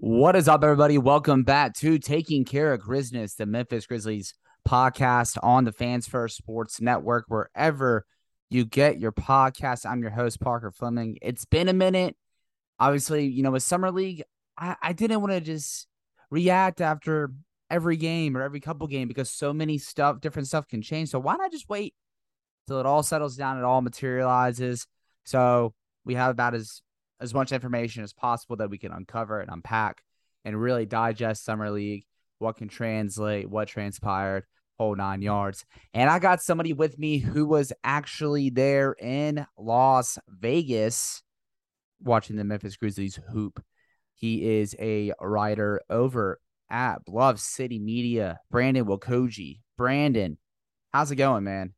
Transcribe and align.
What 0.00 0.36
is 0.36 0.46
up, 0.46 0.62
everybody? 0.62 0.96
Welcome 0.96 1.42
back 1.42 1.74
to 1.78 1.98
Taking 1.98 2.44
Care 2.44 2.72
of 2.72 2.80
Grizzness, 2.80 3.34
the 3.34 3.46
Memphis 3.46 3.84
Grizzlies 3.84 4.32
podcast 4.66 5.36
on 5.42 5.64
the 5.64 5.72
Fans 5.72 6.06
First 6.06 6.36
Sports 6.36 6.80
Network, 6.80 7.24
wherever 7.26 8.06
you 8.48 8.64
get 8.64 9.00
your 9.00 9.10
podcast. 9.10 9.84
I'm 9.84 10.00
your 10.00 10.12
host, 10.12 10.40
Parker 10.40 10.70
Fleming. 10.70 11.18
It's 11.20 11.44
been 11.46 11.68
a 11.68 11.72
minute. 11.72 12.14
Obviously, 12.78 13.26
you 13.26 13.42
know, 13.42 13.50
with 13.50 13.64
Summer 13.64 13.90
League, 13.90 14.22
I, 14.56 14.76
I 14.80 14.92
didn't 14.92 15.20
want 15.20 15.32
to 15.32 15.40
just 15.40 15.88
react 16.30 16.80
after 16.80 17.32
every 17.68 17.96
game 17.96 18.36
or 18.36 18.42
every 18.42 18.60
couple 18.60 18.86
game 18.86 19.08
because 19.08 19.32
so 19.32 19.52
many 19.52 19.78
stuff, 19.78 20.20
different 20.20 20.46
stuff 20.46 20.68
can 20.68 20.80
change. 20.80 21.08
So 21.08 21.18
why 21.18 21.34
not 21.34 21.50
just 21.50 21.68
wait 21.68 21.92
till 22.68 22.78
it 22.78 22.86
all 22.86 23.02
settles 23.02 23.34
down, 23.34 23.58
it 23.58 23.64
all 23.64 23.82
materializes. 23.82 24.86
So 25.24 25.74
we 26.04 26.14
have 26.14 26.30
about 26.30 26.54
as 26.54 26.82
as 27.20 27.34
much 27.34 27.52
information 27.52 28.02
as 28.02 28.12
possible 28.12 28.56
that 28.56 28.70
we 28.70 28.78
can 28.78 28.92
uncover 28.92 29.40
and 29.40 29.50
unpack 29.50 30.02
and 30.44 30.60
really 30.60 30.86
digest 30.86 31.44
summer 31.44 31.70
league, 31.70 32.04
what 32.38 32.56
can 32.56 32.68
translate, 32.68 33.48
what 33.50 33.68
transpired, 33.68 34.44
whole 34.78 34.94
nine 34.94 35.22
yards. 35.22 35.64
And 35.92 36.08
I 36.08 36.18
got 36.18 36.42
somebody 36.42 36.72
with 36.72 36.98
me 36.98 37.18
who 37.18 37.46
was 37.46 37.72
actually 37.82 38.50
there 38.50 38.94
in 38.98 39.46
Las 39.58 40.18
Vegas 40.28 41.22
watching 42.00 42.36
the 42.36 42.44
Memphis 42.44 42.76
Grizzlies 42.76 43.18
hoop. 43.32 43.62
He 44.14 44.58
is 44.58 44.74
a 44.78 45.12
writer 45.20 45.80
over 45.90 46.40
at 46.70 47.04
Bluff 47.04 47.40
City 47.40 47.78
Media, 47.78 48.40
Brandon 48.50 48.84
Nwokeji. 48.84 49.60
Brandon, 49.76 50.38
how's 50.92 51.10
it 51.10 51.16
going, 51.16 51.44
man? 51.44 51.72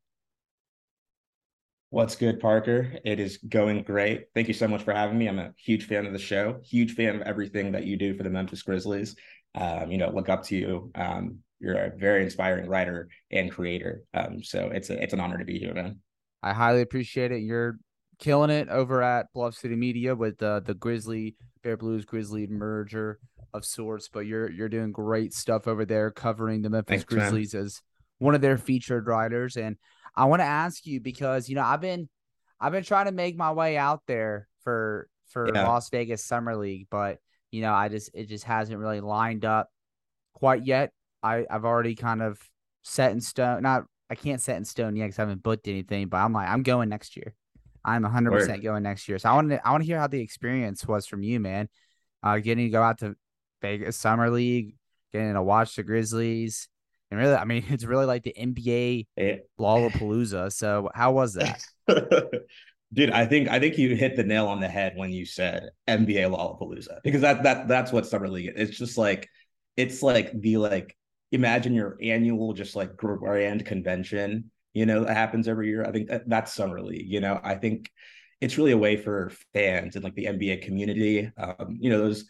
What's 1.91 2.15
good, 2.15 2.39
Parker? 2.39 2.93
It 3.05 3.19
is 3.19 3.39
going 3.39 3.83
great. 3.83 4.27
Thank 4.33 4.47
you 4.47 4.55
so 4.55 4.69
much 4.69 4.85
for 4.85 4.95
having 4.95 5.19
me. 5.19 5.27
I'm 5.29 5.41
a 5.41 5.53
huge 5.57 5.87
fan 5.87 6.07
of 6.07 6.13
the 6.13 6.21
show, 6.21 6.61
huge 6.65 6.95
fan 6.95 7.17
of 7.17 7.23
everything 7.23 7.73
that 7.73 7.85
you 7.85 7.97
do 7.97 8.17
for 8.17 8.23
the 8.23 8.31
Memphis 8.31 8.63
Grizzlies. 8.63 9.17
Um, 9.57 9.91
you 9.91 9.99
know, 9.99 10.09
look 10.09 10.29
up 10.29 10.45
to 10.45 10.57
you. 10.57 10.93
Um, 10.95 11.39
you're 11.59 11.77
a 11.77 11.91
very 11.97 12.23
inspiring 12.23 12.69
writer 12.69 13.09
and 13.33 13.51
creator. 13.51 14.05
Um, 14.15 14.41
so 14.41 14.71
it's 14.73 14.89
a, 14.91 15.03
it's 15.03 15.15
an 15.15 15.21
honor 15.21 15.39
to 15.39 15.45
be 15.45 15.59
here, 15.59 15.75
man. 15.75 15.99
I 16.45 16.53
highly 16.53 16.81
appreciate 16.81 17.33
it. 17.33 17.41
You're 17.41 17.81
killing 18.21 18.51
it 18.51 18.69
over 18.69 19.03
at 19.03 19.27
Bluff 19.35 19.57
City 19.57 19.75
Media 19.75 20.15
with 20.15 20.41
uh, 20.41 20.61
the 20.61 20.75
Grizzly 20.75 21.35
Bear 21.65 21.77
Blues 21.77 22.05
Grizzly 22.05 22.47
merger 22.47 23.19
of 23.53 23.65
sorts. 23.65 24.09
But 24.09 24.27
you're 24.27 24.49
you're 24.49 24.69
doing 24.69 24.93
great 24.93 25.35
stuff 25.35 25.67
over 25.67 25.85
there, 25.85 26.13
covering 26.13 26.63
the 26.63 26.71
Memphis 26.71 27.03
Thanks, 27.03 27.05
Grizzlies 27.05 27.53
man. 27.53 27.65
as 27.65 27.83
one 28.19 28.37
of 28.37 28.41
their 28.41 28.59
featured 28.59 29.09
writers 29.09 29.57
and 29.57 29.77
I 30.15 30.25
want 30.27 30.41
to 30.41 30.47
ask 30.47 30.87
you 30.87 31.01
because 31.01 31.49
you 31.49 31.55
know 31.55 31.63
I've 31.63 31.81
been 31.81 32.09
I've 32.61 32.73
been 32.73 32.85
trying 32.85 33.07
to 33.07 33.13
make 33.13 33.37
my 33.37 33.53
way 33.53 33.77
out 33.77 34.03
there 34.07 34.49
for 34.63 35.09
for 35.29 35.51
yeah. 35.55 35.67
Las 35.67 35.89
Vegas 35.91 36.25
Summer 36.25 36.57
League, 36.57 36.89
but 36.91 37.19
you 37.51 37.63
know 37.63 37.73
I 37.73 37.89
just 37.89 38.11
it 38.15 38.29
just 38.29 38.45
hasn't 38.45 38.79
really 38.79 39.01
lined 39.01 39.45
up 39.45 39.69
quite 40.35 40.65
yet. 40.65 40.93
I 41.23 41.47
I've 41.51 41.65
already 41.65 41.95
kind 41.95 42.23
of 42.23 42.41
set 42.83 43.13
in 43.13 43.21
stone. 43.21 43.63
Not 43.63 43.85
I 44.09 44.15
can't 44.15 44.41
set 44.41 44.57
in 44.57 44.65
stone 44.65 44.97
yet 44.97 45.07
because 45.07 45.19
I 45.19 45.23
haven't 45.23 45.43
booked 45.43 45.69
anything, 45.69 46.09
but 46.09 46.19
I'm 46.19 46.33
like 46.33 46.49
I'm 46.49 46.63
going 46.63 46.89
next 46.89 47.17
year. 47.17 47.35
I'm 47.85 48.03
100 48.03 48.31
percent 48.31 48.63
going 48.63 48.83
next 48.83 49.09
year. 49.09 49.19
So 49.19 49.31
I 49.31 49.35
want 49.35 49.51
to 49.51 49.67
I 49.67 49.71
want 49.71 49.83
to 49.83 49.87
hear 49.87 49.99
how 49.99 50.07
the 50.07 50.21
experience 50.21 50.87
was 50.87 51.07
from 51.07 51.23
you, 51.23 51.41
man. 51.41 51.69
Uh, 52.23 52.39
getting 52.39 52.67
to 52.67 52.71
go 52.71 52.83
out 52.83 52.99
to 52.99 53.15
Vegas 53.63 53.97
Summer 53.97 54.31
League, 54.31 54.77
getting 55.13 55.33
to 55.33 55.43
watch 55.43 55.77
the 55.77 55.83
Grizzlies, 55.83 56.69
and 57.11 57.19
really, 57.19 57.35
I 57.35 57.45
mean, 57.45 57.65
it's 57.71 57.85
really 57.85 58.07
like 58.07 58.23
the 58.23 58.35
NBA 58.39 59.07
yeah. 59.17 59.37
Lollapalooza. 59.59 60.53
So 60.53 60.91
how 60.95 61.13
was 61.13 61.35
that? 61.35 61.63
Dude, 62.93 63.11
I 63.11 63.25
think 63.25 63.49
I 63.49 63.61
think 63.61 63.79
you 63.79 63.95
hit 63.95 64.17
the 64.17 64.25
nail 64.25 64.49
on 64.49 64.61
the 64.61 64.69
head 64.69 64.95
when 64.97 65.13
you 65.13 65.25
said 65.25 65.71
NBA 65.89 66.29
Lollapalooza 66.29 66.99
because 67.05 67.21
that 67.21 67.45
that 67.45 67.69
that's 67.69 67.93
what 67.93 68.07
summer 68.07 68.29
league 68.29 68.49
is. 68.49 68.71
It's 68.71 68.79
just 68.79 68.99
like 68.99 69.29
it's 69.77 70.03
like 70.03 70.33
the 70.41 70.57
like 70.57 70.97
imagine 71.31 71.73
your 71.73 71.97
annual 72.03 72.53
just 72.53 72.75
like 72.75 72.97
grand 72.97 73.65
convention, 73.65 74.51
you 74.75 74.87
know, 74.87 75.05
that 75.05 75.17
happens 75.17 75.47
every 75.47 75.69
year. 75.69 75.85
I 75.85 75.93
think 75.93 76.09
that, 76.09 76.29
that's 76.29 76.53
summer 76.53 76.83
league. 76.83 77.07
You 77.07 77.21
know, 77.21 77.41
I 77.45 77.55
think 77.55 77.89
it's 78.41 78.59
really 78.59 78.73
a 78.73 78.79
way 78.79 78.97
for 78.97 79.31
fans 79.53 79.95
and 79.95 80.03
like 80.03 80.15
the 80.17 80.25
NBA 80.25 80.63
community, 80.63 81.31
um, 81.37 81.77
you 81.79 81.91
know, 81.91 81.99
those 81.99 82.25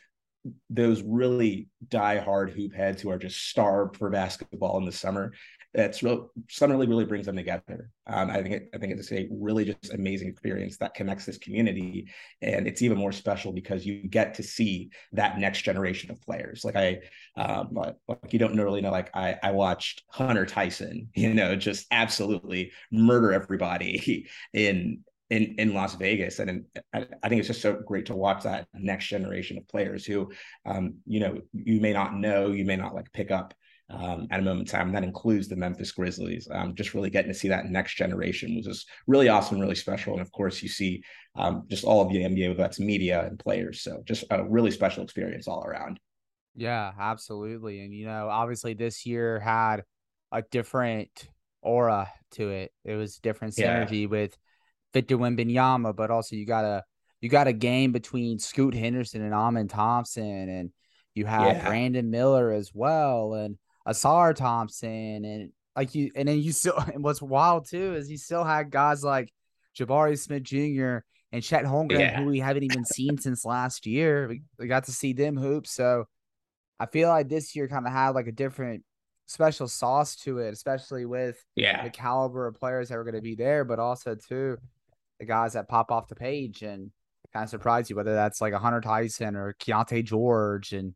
those 0.69 1.03
really 1.03 1.69
die-hard 1.89 2.51
hoop 2.51 2.75
heads 2.75 3.03
who 3.03 3.11
are 3.11 3.19
just 3.19 3.49
starved 3.49 3.97
for 3.97 4.11
basketball 4.11 4.79
in 4.79 4.85
the 4.85 4.93
summer. 4.93 5.33
That's 5.73 6.03
real. 6.03 6.31
Summer 6.49 6.77
League 6.77 6.89
really 6.89 7.05
brings 7.05 7.27
them 7.27 7.37
together. 7.37 7.91
Um, 8.09 8.29
I 8.29 8.43
think 8.43 8.55
it, 8.55 8.71
I 8.75 8.79
think 8.79 8.93
it's 8.93 9.13
a 9.13 9.29
really 9.31 9.65
just 9.65 9.93
amazing 9.93 10.29
experience 10.29 10.77
that 10.79 10.95
connects 10.95 11.27
this 11.27 11.39
community, 11.39 12.09
and 12.43 12.67
it's 12.67 12.83
even 12.83 12.99
more 12.99 13.13
special 13.13 13.53
because 13.53 13.87
you 13.87 14.03
get 14.09 14.35
to 14.35 14.43
see 14.43 14.91
that 15.13 15.39
next 15.39 15.63
generation 15.63 16.11
of 16.11 16.21
players. 16.23 16.65
Like 16.65 16.75
I, 16.75 17.01
um, 17.37 17.69
like, 17.71 17.95
like 18.09 18.33
you 18.33 18.41
don't 18.41 18.57
really 18.57 18.81
know. 18.81 18.91
Like 18.91 19.11
I, 19.15 19.37
I 19.45 19.53
watched 19.53 20.03
Hunter 20.09 20.45
Tyson, 20.45 21.09
you 21.15 21.35
know, 21.35 21.55
just 21.55 21.87
absolutely 21.93 22.73
murder 22.91 23.33
everybody 23.33 24.27
in 24.53 25.05
in 25.31 25.55
in 25.59 25.75
Las 25.75 25.95
Vegas, 25.95 26.39
and 26.39 26.65
I, 26.93 27.07
I, 27.23 27.29
think 27.29 27.39
it's 27.39 27.49
just 27.49 27.63
so 27.63 27.75
great 27.87 28.07
to 28.07 28.17
watch 28.17 28.43
that 28.43 28.67
next 28.75 29.07
generation 29.07 29.57
of 29.57 29.69
players 29.69 30.05
who, 30.05 30.31
um, 30.67 30.97
you 31.07 31.21
know, 31.21 31.41
you 31.53 31.81
may 31.81 31.93
not 31.93 32.15
know, 32.15 32.49
you 32.49 32.65
may 32.65 32.77
not 32.77 32.95
like 32.95 33.13
pick 33.13 33.31
up 33.31 33.55
um, 33.91 34.29
at 34.31 34.41
a 34.41 34.43
moment 34.43 34.69
in 34.69 34.73
time. 34.73 34.89
And 34.89 34.97
that 34.97 35.05
includes 35.05 35.49
the 35.49 35.57
Memphis 35.57 35.93
Grizzlies. 35.93 36.49
Um, 36.51 36.75
just 36.75 36.95
really 36.95 37.11
getting 37.11 37.33
to 37.33 37.39
see 37.39 37.49
that 37.49 37.67
next 37.67 37.95
generation 37.95 38.57
was 38.57 38.67
just 38.67 38.89
really 39.07 39.29
awesome, 39.29 39.59
really 39.59 39.75
special. 39.75 40.13
And 40.13 40.23
of 40.23 40.33
course, 40.33 40.63
you 40.63 40.69
see 40.69 41.03
um, 41.37 41.65
just 41.69 41.85
all 41.85 42.03
of 42.03 42.13
the 42.13 42.19
NBA, 42.19 42.49
whether 42.49 42.63
that's 42.63 42.81
media 42.81 43.25
and 43.27 43.39
players. 43.39 43.83
So 43.83 44.03
just 44.05 44.25
a 44.31 44.45
really 44.45 44.71
special 44.71 45.03
experience 45.03 45.49
all 45.49 45.65
around. 45.65 45.99
Yeah, 46.55 46.93
absolutely. 46.99 47.81
And 47.81 47.95
you 47.95 48.07
know, 48.07 48.29
obviously 48.29 48.75
this 48.75 49.07
year 49.07 49.39
had 49.41 49.85
a 50.33 50.43
different 50.43 51.29
aura 51.63 52.11
to 52.33 52.49
it. 52.51 52.73
It 52.85 52.95
was 52.95 53.19
different 53.19 53.55
synergy 53.55 54.03
yeah. 54.03 54.07
with 54.07 54.37
Victor 54.93 55.17
Wembanyama, 55.17 55.95
but 55.95 56.11
also 56.11 56.37
you 56.37 56.47
got 56.47 56.65
a 56.65 56.85
you 57.21 57.29
got 57.29 57.47
a 57.47 57.53
game 57.53 57.93
between 57.93 58.39
Scoot 58.39 58.75
Henderson 58.75 59.23
and 59.23 59.35
Amen 59.35 59.69
Thompson, 59.69 60.49
and 60.49 60.71
you 61.15 61.27
have 61.27 61.57
yeah. 61.57 61.67
Brandon 61.67 62.11
Miller 62.11 62.51
as 62.51 62.73
well, 62.75 63.35
and 63.35 63.59
Ausar 63.87 64.35
Thompson, 64.35 65.25
and 65.25 65.53
like 65.77 65.95
you, 65.95 66.11
and 66.17 66.29
then 66.29 66.41
you 66.41 66.53
still. 66.53 66.75
And 66.93 67.05
what's 67.05 67.23
wild 67.23 67.69
too 67.69 67.95
is 67.95 68.11
you 68.11 68.17
still 68.17 68.45
had 68.45 68.71
guys 68.71 69.05
like 69.05 69.33
Jabari 69.79 70.19
Smith 70.19 70.43
Jr. 70.43 70.99
and 71.33 71.43
Chet 71.43 71.65
Holmgren, 71.65 72.01
yeah. 72.01 72.21
who 72.21 72.27
we 72.27 72.41
haven't 72.41 72.65
even 72.65 72.85
seen 72.87 73.19
since 73.19 73.45
last 73.45 73.87
year. 73.87 74.29
We, 74.29 74.43
we 74.59 74.67
got 74.67 74.85
to 74.85 74.93
see 74.93 75.13
them 75.13 75.37
hoop, 75.37 75.67
so 75.67 76.07
I 76.79 76.87
feel 76.87 77.09
like 77.11 77.29
this 77.29 77.55
year 77.55 77.69
kind 77.69 77.87
of 77.87 77.93
had 77.93 78.11
like 78.11 78.27
a 78.27 78.33
different 78.33 78.83
special 79.27 79.69
sauce 79.69 80.17
to 80.17 80.39
it, 80.39 80.55
especially 80.55 81.05
with 81.05 81.37
yeah 81.55 81.85
the 81.85 81.91
caliber 81.91 82.47
of 82.47 82.59
players 82.59 82.89
that 82.89 82.97
were 82.97 83.05
going 83.05 83.15
to 83.15 83.21
be 83.21 83.35
there, 83.35 83.65
but 83.65 83.79
also 83.79 84.15
too 84.15 84.57
the 85.21 85.27
guys 85.27 85.53
that 85.53 85.69
pop 85.69 85.93
off 85.93 86.09
the 86.09 86.17
page 86.17 86.63
and 86.63 86.91
kind 87.33 87.45
of 87.45 87.51
surprise 87.51 87.89
you, 87.89 87.95
whether 87.95 88.15
that's 88.15 88.41
like 88.41 88.53
a 88.53 88.59
Hunter 88.59 88.81
Tyson 88.81 89.37
or 89.37 89.55
Keyonte 89.61 90.05
George. 90.05 90.73
And 90.73 90.95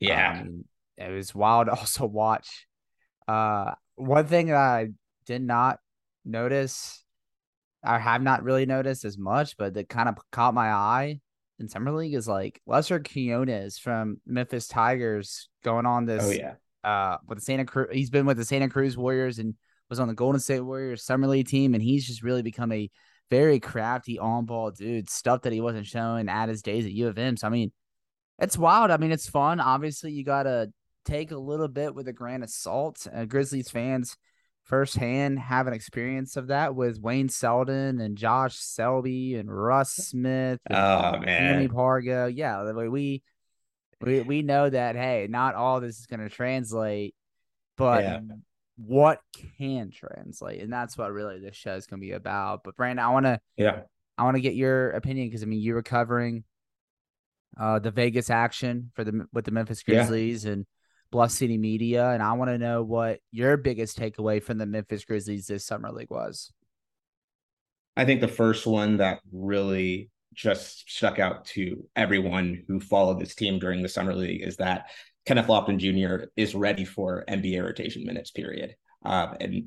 yeah, 0.00 0.40
um, 0.40 0.64
it 0.96 1.12
was 1.12 1.34
wild 1.34 1.66
to 1.66 1.72
also 1.78 2.06
watch. 2.06 2.66
Uh, 3.28 3.72
one 3.94 4.26
thing 4.26 4.46
that 4.46 4.56
I 4.56 4.88
did 5.26 5.42
not 5.42 5.78
notice, 6.24 7.04
I 7.84 7.98
have 7.98 8.22
not 8.22 8.42
really 8.42 8.66
noticed 8.66 9.04
as 9.04 9.18
much, 9.18 9.56
but 9.56 9.74
that 9.74 9.88
kind 9.88 10.08
of 10.08 10.16
caught 10.32 10.54
my 10.54 10.70
eye 10.72 11.20
in 11.58 11.68
summer 11.68 11.92
league 11.92 12.14
is 12.14 12.26
like 12.26 12.60
Lester 12.66 13.00
Quinones 13.00 13.78
from 13.78 14.20
Memphis 14.26 14.66
Tigers 14.66 15.48
going 15.62 15.86
on 15.86 16.06
this. 16.06 16.24
Oh 16.24 16.30
yeah. 16.30 16.54
Uh, 16.84 17.18
with 17.26 17.38
the 17.38 17.44
Santa 17.44 17.64
Cruz, 17.64 17.88
he's 17.92 18.08
been 18.08 18.24
with 18.24 18.36
the 18.38 18.44
Santa 18.44 18.68
Cruz 18.68 18.96
Warriors 18.96 19.38
and 19.38 19.54
was 19.90 20.00
on 20.00 20.08
the 20.08 20.14
Golden 20.14 20.40
State 20.40 20.60
Warriors 20.60 21.04
summer 21.04 21.26
league 21.26 21.48
team, 21.48 21.74
and 21.74 21.82
he's 21.82 22.06
just 22.06 22.22
really 22.22 22.42
become 22.42 22.72
a 22.72 22.88
very 23.30 23.60
crafty 23.60 24.18
on 24.18 24.46
ball 24.46 24.70
dude, 24.70 25.10
stuff 25.10 25.42
that 25.42 25.52
he 25.52 25.60
wasn't 25.60 25.86
showing 25.86 26.28
at 26.28 26.48
his 26.48 26.62
days 26.62 26.86
at 26.86 26.92
U 26.92 27.08
of 27.08 27.18
M. 27.18 27.36
So 27.36 27.46
I 27.46 27.50
mean, 27.50 27.72
it's 28.38 28.58
wild. 28.58 28.90
I 28.90 28.96
mean, 28.96 29.12
it's 29.12 29.28
fun. 29.28 29.60
Obviously, 29.60 30.12
you 30.12 30.24
gotta 30.24 30.70
take 31.04 31.30
a 31.30 31.38
little 31.38 31.68
bit 31.68 31.94
with 31.94 32.08
a 32.08 32.12
grain 32.12 32.42
of 32.42 32.50
salt. 32.50 33.06
Uh, 33.12 33.24
Grizzlies 33.24 33.70
fans 33.70 34.16
firsthand 34.64 35.38
have 35.38 35.66
an 35.66 35.72
experience 35.72 36.36
of 36.36 36.48
that 36.48 36.74
with 36.74 37.00
Wayne 37.00 37.28
Selden 37.28 38.00
and 38.00 38.16
Josh 38.16 38.56
Selby 38.56 39.36
and 39.36 39.50
Russ 39.50 39.92
Smith. 39.92 40.60
And 40.66 40.78
oh 40.78 41.20
man, 41.20 41.68
Pargo. 41.68 42.32
Yeah, 42.34 42.70
we 42.72 43.22
we 44.00 44.20
we 44.20 44.42
know 44.42 44.68
that. 44.68 44.96
Hey, 44.96 45.26
not 45.28 45.54
all 45.54 45.80
this 45.80 45.98
is 45.98 46.06
going 46.06 46.20
to 46.20 46.28
translate, 46.28 47.14
but 47.76 48.02
yeah 48.02 48.20
what 48.78 49.20
can 49.58 49.90
translate, 49.90 50.62
and 50.62 50.72
that's 50.72 50.96
what 50.96 51.12
really 51.12 51.38
this 51.40 51.56
show 51.56 51.74
is 51.74 51.86
going 51.86 52.00
to 52.00 52.06
be 52.06 52.12
about. 52.12 52.62
But 52.64 52.76
Brandon, 52.76 53.04
I 53.04 53.10
want 53.10 53.26
to 53.26 53.40
yeah, 53.56 53.80
I 54.16 54.24
want 54.24 54.36
to 54.36 54.40
get 54.40 54.54
your 54.54 54.90
opinion 54.90 55.28
because 55.28 55.42
I 55.42 55.46
mean 55.46 55.60
you 55.60 55.74
were 55.74 55.82
covering 55.82 56.44
uh 57.58 57.78
the 57.80 57.90
Vegas 57.90 58.30
action 58.30 58.90
for 58.94 59.04
the 59.04 59.26
with 59.32 59.44
the 59.44 59.50
Memphis 59.50 59.82
Grizzlies 59.82 60.44
yeah. 60.44 60.52
and 60.52 60.66
Bluff 61.10 61.32
City 61.32 61.58
Media, 61.58 62.10
and 62.10 62.22
I 62.22 62.32
want 62.34 62.50
to 62.50 62.58
know 62.58 62.82
what 62.82 63.20
your 63.32 63.56
biggest 63.56 63.98
takeaway 63.98 64.42
from 64.42 64.58
the 64.58 64.66
Memphis 64.66 65.04
Grizzlies 65.04 65.46
this 65.46 65.64
summer 65.64 65.90
league 65.90 66.10
was. 66.10 66.52
I 67.96 68.04
think 68.04 68.20
the 68.20 68.28
first 68.28 68.64
one 68.64 68.98
that 68.98 69.20
really 69.32 70.10
just 70.34 70.88
stuck 70.88 71.18
out 71.18 71.46
to 71.46 71.84
everyone 71.96 72.62
who 72.68 72.78
followed 72.78 73.18
this 73.18 73.34
team 73.34 73.58
during 73.58 73.82
the 73.82 73.88
summer 73.88 74.14
league 74.14 74.42
is 74.42 74.58
that 74.58 74.86
Kenneth 75.28 75.48
Lofton 75.48 75.76
Jr. 75.76 76.28
is 76.38 76.54
ready 76.54 76.86
for 76.86 77.22
NBA 77.28 77.62
rotation 77.62 78.02
minutes. 78.06 78.30
Period. 78.30 78.74
Um, 79.04 79.36
and 79.42 79.64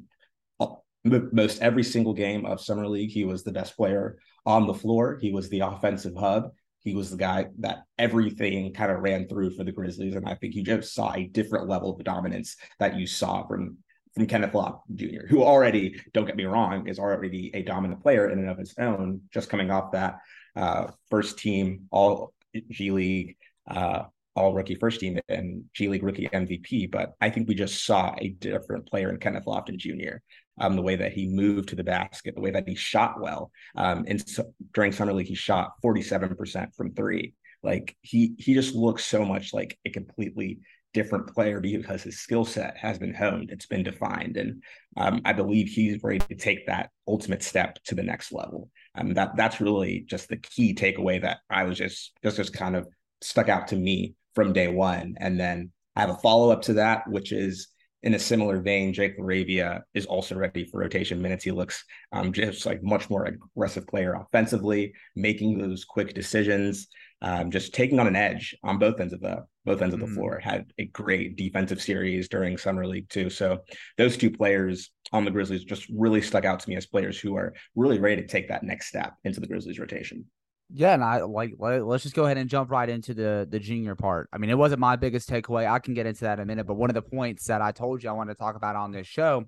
most 1.06 1.62
every 1.62 1.84
single 1.84 2.14
game 2.16 2.48
of 2.48 2.60
summer 2.60 2.88
league, 2.88 3.12
he 3.12 3.26
was 3.26 3.44
the 3.44 3.52
best 3.52 3.78
player 3.78 4.18
on 4.44 4.66
the 4.66 4.74
floor. 4.74 5.20
He 5.22 5.32
was 5.32 5.50
the 5.50 5.60
offensive 5.60 6.16
hub. 6.16 6.50
He 6.80 6.96
was 6.96 7.12
the 7.12 7.18
guy 7.18 7.50
that 7.60 7.84
everything 8.00 8.74
kind 8.74 8.92
of 8.92 9.02
ran 9.02 9.28
through 9.28 9.52
for 9.52 9.64
the 9.64 9.72
Grizzlies, 9.72 10.16
and 10.16 10.28
I 10.28 10.34
think 10.34 10.56
you 10.56 10.64
just 10.64 10.96
saw 10.96 11.14
a 11.14 11.28
different 11.28 11.70
level 11.70 11.92
of 11.92 12.04
dominance 12.04 12.58
that 12.80 12.96
you 12.96 13.06
saw 13.06 13.46
from 13.46 13.78
from 14.16 14.26
Kenneth 14.26 14.54
Lofton 14.54 14.96
Jr., 14.96 15.28
who 15.28 15.44
already, 15.44 16.02
don't 16.12 16.26
get 16.26 16.36
me 16.36 16.46
wrong, 16.46 16.88
is 16.88 16.98
already 16.98 17.52
a 17.54 17.62
dominant 17.62 18.02
player 18.02 18.32
in 18.32 18.40
and 18.40 18.50
of 18.50 18.58
his 18.58 18.74
own, 18.80 19.22
just 19.32 19.48
coming 19.48 19.70
off 19.70 19.92
that 19.92 20.18
uh, 20.56 20.88
first 21.12 21.38
team 21.38 21.88
All 21.92 22.34
G 22.72 22.90
League, 22.90 23.38
uh, 23.68 24.06
All 24.36 24.54
Rookie 24.54 24.76
first 24.76 25.00
team, 25.00 25.20
and 25.28 25.66
G 25.74 25.88
League 25.88 26.04
Rookie 26.04 26.30
MVP. 26.30 26.90
But 26.92 27.14
I 27.20 27.30
think 27.30 27.48
we 27.48 27.56
just 27.56 27.86
saw 27.86 28.16
a 28.18 28.30
different 28.30 28.88
player 28.88 29.10
in 29.10 29.18
Kenneth 29.18 29.46
Lofton 29.46 29.78
Jr. 29.78 30.18
Um, 30.60 30.76
the 30.76 30.82
way 30.82 30.96
that 30.96 31.14
he 31.14 31.28
moved 31.28 31.70
to 31.70 31.76
the 31.76 31.84
basket, 31.84 32.36
the 32.36 32.42
way 32.42 32.52
that 32.52 32.68
he 32.68 32.76
shot 32.76 33.20
well. 33.20 33.52
Um, 33.76 34.06
and 34.08 34.28
so, 34.28 34.54
during 34.74 34.92
summer 34.92 35.14
league, 35.14 35.28
he 35.28 35.36
shot 35.36 35.74
47% 35.84 36.76
from 36.76 36.94
three. 36.94 37.34
Like 37.64 37.96
he 38.02 38.34
he 38.38 38.54
just 38.54 38.76
looks 38.76 39.06
so 39.06 39.24
much 39.26 39.54
like 39.54 39.78
a 39.86 39.90
completely 39.90 40.60
different 40.94 41.34
player 41.34 41.60
because 41.60 42.04
his 42.04 42.20
skill 42.20 42.44
set 42.44 42.78
has 42.78 43.00
been 43.00 43.14
honed, 43.14 43.50
it's 43.52 43.66
been 43.66 43.84
defined, 43.84 44.38
and 44.38 44.64
um, 44.98 45.22
I 45.26 45.34
believe 45.34 45.68
he's 45.68 46.02
ready 46.04 46.20
to 46.20 46.36
take 46.36 46.68
that 46.68 46.90
ultimate 47.08 47.44
step 47.44 47.78
to 47.86 47.96
the 47.96 48.04
next 48.04 48.32
level. 48.32 48.70
Um, 48.96 49.14
that 49.14 49.36
that's 49.36 49.62
really 49.62 50.06
just 50.08 50.28
the 50.28 50.38
key 50.38 50.74
takeaway 50.74 51.22
that 51.22 51.40
I 51.50 51.64
was 51.64 51.78
just 51.78 52.14
just 52.24 52.38
just 52.38 52.54
kind 52.54 52.76
of 52.76 52.88
stuck 53.22 53.50
out 53.50 53.68
to 53.70 53.76
me 53.76 54.16
from 54.36 54.54
day 54.54 54.68
one, 54.68 55.16
and 55.20 55.40
then 55.40 55.72
I 55.96 56.02
have 56.02 56.10
a 56.10 56.18
follow 56.18 56.52
up 56.52 56.62
to 56.64 56.74
that, 56.74 57.04
which 57.08 57.32
is 57.32 57.68
in 58.04 58.16
a 58.16 58.20
similar 58.20 58.62
vein, 58.62 58.94
Jake 58.94 59.20
LaRavia 59.20 59.82
is 59.94 60.08
also 60.08 60.36
ready 60.36 60.66
for 60.66 60.80
rotation 60.80 61.22
minutes. 61.22 61.44
He 61.44 61.52
looks 61.52 61.84
um, 62.12 62.34
just 62.34 62.66
like 62.66 62.82
much 62.82 63.10
more 63.10 63.26
aggressive 63.26 63.86
player 63.86 64.14
offensively, 64.14 64.94
making 65.16 65.60
those 65.60 65.86
quick 65.86 66.16
decisions, 66.16 66.88
um, 67.22 67.52
just 67.52 67.76
taking 67.76 68.00
on 68.00 68.08
an 68.08 68.16
edge 68.16 68.56
on 68.64 68.80
both 68.80 69.00
ends 69.00 69.14
of 69.14 69.22
the 69.22 69.46
both 69.66 69.84
ends 69.84 69.94
of 69.94 70.00
the 70.00 70.08
mm. 70.08 70.16
floor. 70.16 70.40
Had 70.40 70.66
a 70.80 70.86
great 70.86 71.36
defensive 71.36 71.80
series 71.80 72.28
during 72.28 72.58
summer 72.58 72.88
league 72.88 73.10
too. 73.10 73.30
So 73.30 73.60
those 74.00 74.18
two 74.18 74.32
players 74.32 74.90
on 75.12 75.24
the 75.24 75.32
Grizzlies 75.32 75.64
just 75.64 75.86
really 75.96 76.22
stuck 76.22 76.46
out 76.46 76.60
to 76.62 76.70
me 76.70 76.78
as 76.78 76.88
players 76.88 77.20
who 77.20 77.36
are 77.36 77.54
really 77.76 78.00
ready 78.00 78.22
to 78.24 78.28
take 78.28 78.48
that 78.48 78.64
next 78.64 78.88
step 78.88 79.14
into 79.24 79.40
the 79.40 79.48
Grizzlies 79.48 79.78
rotation. 79.78 80.26
Yeah, 80.74 80.94
and 80.94 81.04
I 81.04 81.22
like 81.22 81.54
let, 81.60 81.82
us 81.82 82.04
just 82.04 82.16
go 82.16 82.26
ahead 82.26 82.38
and 82.38 82.50
jump 82.50 82.72
right 82.72 82.88
into 82.88 83.14
the 83.14 83.48
the 83.50 83.60
junior 83.60 83.96
part. 83.96 84.30
I 84.32 84.38
mean, 84.38 84.50
it 84.50 84.58
wasn't 84.58 84.80
my 84.80 84.96
biggest 84.96 85.30
takeaway. 85.30 85.70
I 85.70 85.80
can 85.80 85.94
get 85.94 86.06
into 86.06 86.22
that 86.22 86.40
in 86.40 86.44
a 86.44 86.46
minute, 86.46 86.66
but 86.66 86.76
one 86.76 86.90
of 86.90 86.94
the 86.94 87.02
points 87.02 87.46
that 87.48 87.62
I 87.62 87.72
told 87.72 88.04
you 88.04 88.10
I 88.10 88.14
wanted 88.14 88.34
to 88.34 88.40
talk 88.40 88.56
about 88.56 88.76
on 88.76 88.92
this 88.92 89.08
show, 89.08 89.46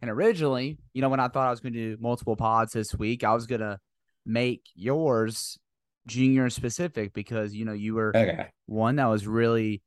and 0.00 0.10
originally, 0.10 0.78
you 0.92 1.02
know, 1.02 1.08
when 1.08 1.20
I 1.20 1.28
thought 1.28 1.46
I 1.46 1.50
was 1.50 1.60
going 1.60 1.72
to 1.72 1.96
do 1.96 2.00
multiple 2.00 2.36
pods 2.36 2.72
this 2.72 2.94
week, 2.94 3.24
I 3.24 3.34
was 3.34 3.46
going 3.46 3.60
to 3.60 3.78
make 4.24 4.62
yours 4.74 5.58
junior 6.06 6.50
specific 6.50 7.12
because 7.12 7.54
you 7.54 7.64
know 7.64 7.72
you 7.72 7.94
were 7.94 8.16
okay. 8.16 8.48
one 8.66 8.96
that 8.96 9.06
was 9.06 9.26
really 9.26 9.82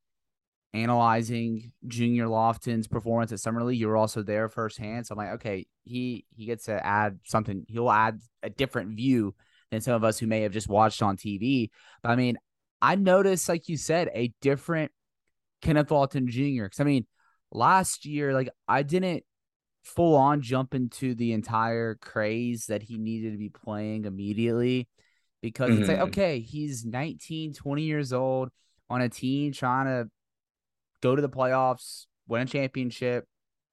analyzing 0.74 1.72
Junior 1.88 2.26
Lofton's 2.26 2.88
performance 2.88 3.32
at 3.32 3.40
Summer 3.40 3.64
League. 3.64 3.80
You 3.80 3.88
were 3.88 3.98
also 3.98 4.24
there 4.24 4.50
firsthand, 4.50 5.06
so 5.06 5.14
I'm 5.14 5.18
like, 5.18 5.36
okay, 5.36 5.66
he 5.84 6.26
he 6.36 6.46
gets 6.46 6.66
to 6.66 6.86
add 6.86 7.20
something. 7.26 7.66
He'll 7.68 7.92
add 7.92 8.20
a 8.42 8.50
different 8.50 8.96
view 8.96 9.36
than 9.74 9.82
some 9.82 9.96
of 9.96 10.04
us 10.04 10.20
who 10.20 10.28
may 10.28 10.42
have 10.42 10.52
just 10.52 10.70
watched 10.70 11.02
on 11.02 11.18
TV. 11.18 11.70
But 12.04 12.12
I 12.12 12.16
mean, 12.16 12.38
I 12.82 12.96
noticed, 12.96 13.50
like 13.50 13.68
you 13.68 13.78
said, 13.78 14.10
a 14.14 14.32
different 14.40 14.92
Kenneth 15.62 15.90
Lofton 15.90 16.28
Jr. 16.28 16.66
Because 16.66 16.80
I 16.80 16.84
mean, 16.84 17.08
last 17.52 18.06
year, 18.06 18.34
like 18.34 18.50
I 18.68 18.84
didn't 18.84 19.24
full 19.84 20.16
on 20.16 20.42
jump 20.42 20.76
into 20.76 21.16
the 21.16 21.34
entire 21.34 21.96
craze 21.96 22.68
that 22.68 22.84
he 22.84 22.98
needed 22.98 23.32
to 23.32 23.38
be 23.38 23.50
playing 23.50 24.06
immediately 24.06 24.88
because 25.42 25.72
mm-hmm. 25.72 25.80
it's 25.80 25.90
like, 25.90 25.98
mm-hmm. 25.98 26.08
okay, 26.08 26.40
he's 26.40 26.86
19, 26.86 27.54
20 27.54 27.82
years 27.82 28.14
old 28.14 28.50
on 28.90 29.02
a 29.02 29.10
team 29.10 29.52
trying 29.52 29.88
to 29.88 30.10
go 31.02 31.16
to 31.16 31.22
the 31.22 31.30
playoffs, 31.30 32.06
win 32.28 32.44
a 32.44 32.46
championship. 32.46 33.26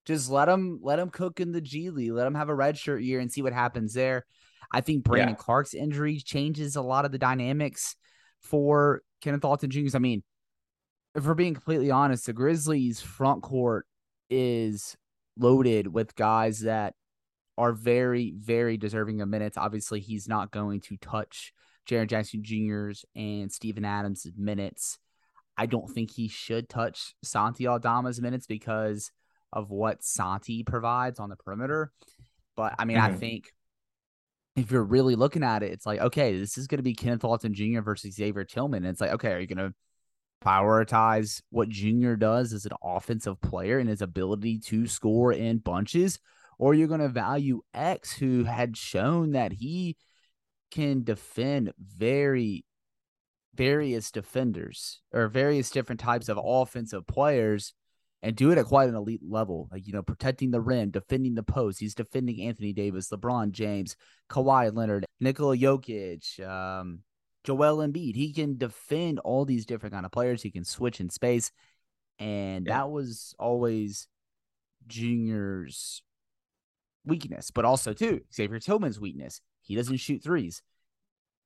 Just 0.07 0.31
let 0.31 0.49
him 0.49 0.81
let 0.83 0.99
him 0.99 1.11
cook 1.11 1.41
in 1.41 1.53
the 1.53 1.61
G 1.61 1.91
League. 1.91 2.13
Let 2.13 2.27
him 2.27 2.35
have 2.35 2.49
a 2.49 2.55
red 2.55 2.79
shirt 2.79 3.03
year 3.03 3.21
and 3.21 3.31
see 3.31 3.43
what 3.43 3.53
happens 3.53 3.93
there. 3.93 4.25
I 4.73 4.81
think 4.81 5.05
Brandon 5.05 5.31
yeah. 5.31 5.35
Clarke's 5.35 5.75
injury 5.75 6.19
changes 6.19 6.77
a 6.77 6.83
lot 6.83 7.05
of 7.05 7.13
the 7.13 7.19
dynamics 7.19 7.97
for 8.41 9.03
Kenneth 9.21 9.43
Lofton 9.43 9.69
Jr. 9.69 9.97
I 9.97 10.01
mean, 10.01 10.23
if 11.15 11.25
we're 11.25 11.35
being 11.35 11.55
completely 11.55 11.91
honest, 11.91 12.27
the 12.27 12.33
Grizzlies 12.33 13.01
front 13.01 13.43
court 13.43 13.87
is 14.29 14.97
loaded 15.37 15.89
with 15.89 16.15
guys 16.15 16.61
that 16.61 16.95
are 17.59 17.73
very, 17.73 18.33
very 18.37 18.77
deserving 18.77 19.21
of 19.21 19.29
minutes. 19.29 19.59
Obviously, 19.59 20.01
he's 20.01 20.29
not 20.29 20.51
going 20.51 20.81
to 20.83 20.97
touch 20.97 21.53
Jaren 21.89 22.09
Jackson 22.09 22.43
Jr.'s 22.43 23.05
and 23.17 23.51
Steven 23.51 23.85
Adams' 23.85 24.27
minutes. 24.37 24.99
I 25.57 25.67
don't 25.67 25.91
think 25.91 26.11
he 26.11 26.29
should 26.29 26.69
touch 26.69 27.15
Santi 27.23 27.67
Aldama's 27.67 28.21
minutes 28.21 28.47
because 28.47 29.11
of 29.53 29.71
what 29.71 30.03
Santi 30.03 30.63
provides 30.63 31.19
on 31.19 31.29
the 31.29 31.37
perimeter. 31.37 31.93
But 32.57 32.77
I 32.79 32.85
mean, 32.85 32.99
mm-hmm. 32.99 33.15
I 33.15 33.17
think 33.17 33.53
if 34.61 34.71
you're 34.71 34.83
really 34.83 35.17
looking 35.17 35.43
at 35.43 35.63
it, 35.63 35.73
it's 35.73 35.87
like, 35.87 36.01
okay, 36.01 36.39
this 36.39 36.59
is 36.59 36.67
going 36.67 36.79
to 36.79 36.83
be 36.83 36.95
Kenneth 36.95 37.23
Lofton 37.23 37.53
Jr. 37.53 37.81
versus 37.81 38.15
Xavier 38.15 38.45
Tillman. 38.45 38.85
And 38.85 38.91
it's 38.91 39.01
like, 39.01 39.13
okay, 39.13 39.33
are 39.33 39.41
you 39.41 39.47
going 39.47 39.71
to 39.71 39.75
prioritize 40.45 41.43
what 41.51 41.69
Junior 41.69 42.17
does 42.17 42.53
as 42.53 42.67
an 42.67 42.73
offensive 42.83 43.41
player 43.41 43.79
and 43.79 43.89
his 43.89 44.03
ability 44.03 44.59
to 44.67 44.87
score 44.87 45.33
in 45.33 45.59
bunches? 45.59 46.19
Or 46.59 46.75
you're 46.75 46.89
going 46.89 47.01
to 47.01 47.09
value 47.09 47.63
X, 47.73 48.13
who 48.13 48.45
had 48.45 48.77
shown 48.77 49.33
that 49.33 49.53
he 49.53 49.97
can 50.71 51.03
defend 51.03 51.73
very 51.79 52.65
various 53.55 54.11
defenders 54.11 55.01
or 55.13 55.29
various 55.29 55.71
different 55.71 56.01
types 56.01 56.29
of 56.29 56.39
offensive 56.43 57.07
players 57.07 57.75
and 58.23 58.37
do 58.37 58.51
it 58.51 58.59
at 58.59 58.67
quite 58.67 58.89
an 58.89 58.95
elite 58.95 59.23
level. 59.27 59.69
Like, 59.73 59.87
you 59.87 59.93
know, 59.93 60.03
protecting 60.03 60.51
the 60.51 60.61
rim, 60.61 60.91
defending 60.91 61.35
the 61.35 61.43
post. 61.43 61.81
He's 61.81 61.95
defending 61.95 62.43
Anthony 62.43 62.73
Davis, 62.73 63.09
LeBron 63.09 63.53
James, 63.53 63.97
Kawhi 64.29 64.75
Leonard, 64.75 65.07
Nikola 65.21 65.57
Jokic, 65.57 66.47
um, 66.47 67.01
Joel 67.45 67.79
Embiid. 67.79 68.15
He 68.15 68.33
can 68.33 68.59
defend 68.59 69.19
all 69.21 69.45
these 69.45 69.67
different 69.67 69.95
kind 69.95 70.05
of 70.05 70.13
players. 70.13 70.43
He 70.43 70.51
can 70.51 70.65
switch 70.65 71.01
in 71.01 71.09
space. 71.09 71.51
And 72.19 72.67
yeah. 72.67 72.79
that 72.79 72.91
was 72.91 73.35
always 73.39 74.07
Junior's 74.87 76.03
weakness, 77.07 77.51
but 77.51 77.65
also 77.65 77.95
too 77.95 78.21
Xavier 78.35 78.59
Tillman's 78.59 79.01
weakness. 79.01 79.41
He 79.63 79.75
doesn't 79.75 79.97
shoot 79.97 80.23
threes. 80.23 80.63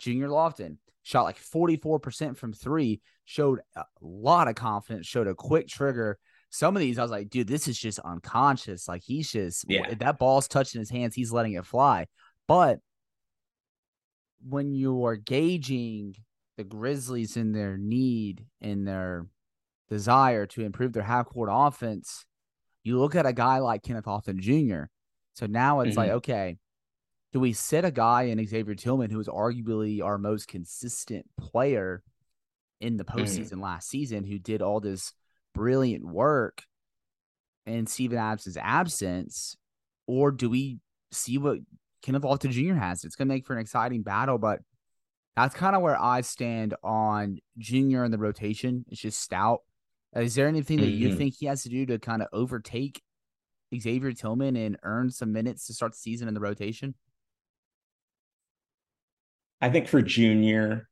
Junior 0.01 0.29
Lofton 0.29 0.79
shot 1.03 1.23
like 1.23 1.39
44% 1.39 2.37
from 2.37 2.53
three, 2.53 3.01
showed 3.25 3.61
a 3.77 3.85
lot 4.01 4.49
of 4.49 4.57
confidence, 4.57 5.07
showed 5.07 5.29
a 5.29 5.35
quick 5.35 5.69
trigger, 5.69 6.19
some 6.55 6.77
of 6.77 6.81
these 6.81 7.01
I 7.01 7.03
was 7.03 7.11
like, 7.11 7.31
dude, 7.31 7.49
this 7.49 7.67
is 7.67 7.77
just 7.77 7.99
unconscious. 7.99 8.87
Like 8.87 9.03
he's 9.03 9.33
just 9.33 9.65
yeah. 9.69 9.93
that 9.99 10.21
ball's 10.21 10.47
touching 10.47 10.79
his 10.79 10.89
hands, 10.89 11.13
he's 11.13 11.33
letting 11.33 11.55
it 11.55 11.67
fly. 11.67 12.07
But 12.47 12.79
when 14.49 14.73
you 14.73 15.05
are 15.07 15.17
gauging 15.17 16.15
the 16.57 16.63
Grizzlies 16.63 17.37
in 17.37 17.51
their 17.51 17.77
need 17.77 18.47
and 18.61 18.87
their 18.87 19.27
desire 19.89 20.47
to 20.47 20.63
improve 20.63 20.93
their 20.93 21.03
half 21.03 21.27
court 21.27 21.49
offense, 21.53 22.25
you 22.85 23.01
look 23.01 23.17
at 23.17 23.27
a 23.27 23.33
guy 23.33 23.59
like 23.59 23.83
Kenneth 23.83 24.05
Lofton 24.05 24.39
Jr. 24.39 24.85
So 25.33 25.47
now 25.47 25.81
it's 25.81 25.91
mm-hmm. 25.91 25.99
like, 25.99 26.11
okay, 26.11 26.59
do 27.33 27.41
we 27.41 27.53
set 27.53 27.85
a 27.85 27.91
guy 27.91 28.25
in 28.25 28.47
Xavier 28.47 28.77
Tillman 28.77 29.11
who 29.11 29.19
is 29.19 29.27
arguably 29.27 30.01
our 30.05 30.19
most 30.19 30.47
consistent 30.47 31.27
player 31.37 32.05
in 32.81 32.97
the 32.97 33.05
mm-hmm. 33.05 33.19
postseason 33.19 33.55
mm-hmm. 33.55 33.63
last 33.63 33.89
season, 33.89 34.23
who 34.23 34.39
did 34.39 34.63
all 34.63 34.79
this 34.79 35.13
brilliant 35.55 36.05
work 36.05 36.63
in 37.67 37.87
Steven 37.87 38.19
Adams' 38.19 38.57
absence, 38.61 39.57
or 40.07 40.31
do 40.31 40.51
we 40.51 40.79
see 41.13 41.39
what 41.39 41.59
Kenneth 42.03 42.23
Lofton 42.23 42.51
Jr. 42.51 42.75
has? 42.75 43.05
It's 43.05 43.17
going 43.17 43.29
to 43.29 43.35
make 43.35 43.47
for 43.47 43.55
an 43.55 43.61
exciting 43.61 44.03
battle, 44.03 44.39
but 44.39 44.61
that's 45.37 45.55
kind 45.55 45.75
of 45.75 45.83
where 45.83 46.01
I 46.01 46.21
stand 46.21 46.75
on 46.83 47.39
Junior 47.59 48.05
in 48.05 48.11
the 48.11 48.19
rotation. 48.19 48.85
It's 48.89 49.01
just 49.01 49.21
stout. 49.21 49.61
Is 50.15 50.35
there 50.35 50.47
anything 50.47 50.79
that 50.79 50.87
mm-hmm. 50.87 51.03
you 51.03 51.17
think 51.17 51.35
he 51.39 51.47
has 51.47 51.65
to 51.65 51.69
do 51.69 51.87
to 51.87 51.99
kind 51.99 52.23
of 52.23 52.29
overtake 52.33 53.03
Xavier 53.77 54.13
Tillman 54.13 54.57
and 54.57 54.77
earn 54.85 55.11
some 55.11 55.33
minutes 55.33 55.67
to 55.67 55.75
start 55.75 55.93
the 55.93 55.99
season 55.99 56.29
in 56.29 56.35
the 56.35 56.41
rotation? 56.41 56.95
I 59.61 59.71
think 59.71 59.89
for 59.89 60.03
Junior, 60.03 60.89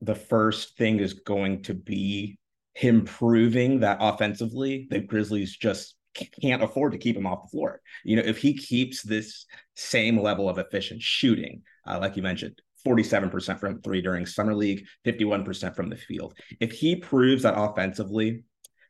the 0.00 0.14
first 0.14 0.76
thing 0.76 0.98
is 0.98 1.12
going 1.12 1.62
to 1.62 1.74
be 1.74 2.38
him 2.74 3.04
proving 3.04 3.80
that 3.80 3.98
offensively 4.00 4.86
the 4.90 5.00
Grizzlies 5.00 5.56
just 5.56 5.94
can't 6.40 6.62
afford 6.62 6.92
to 6.92 6.98
keep 6.98 7.16
him 7.16 7.26
off 7.26 7.42
the 7.42 7.48
floor. 7.48 7.80
You 8.04 8.16
know, 8.16 8.22
if 8.24 8.38
he 8.38 8.54
keeps 8.54 9.02
this 9.02 9.46
same 9.74 10.20
level 10.20 10.48
of 10.48 10.58
efficient 10.58 11.02
shooting, 11.02 11.62
uh, 11.86 11.98
like 12.00 12.16
you 12.16 12.22
mentioned, 12.22 12.60
47% 12.86 13.58
from 13.58 13.80
three 13.80 14.02
during 14.02 14.26
summer 14.26 14.54
league, 14.54 14.84
51% 15.06 15.74
from 15.74 15.88
the 15.88 15.96
field. 15.96 16.34
If 16.60 16.72
he 16.72 16.96
proves 16.96 17.42
that 17.44 17.58
offensively 17.58 18.44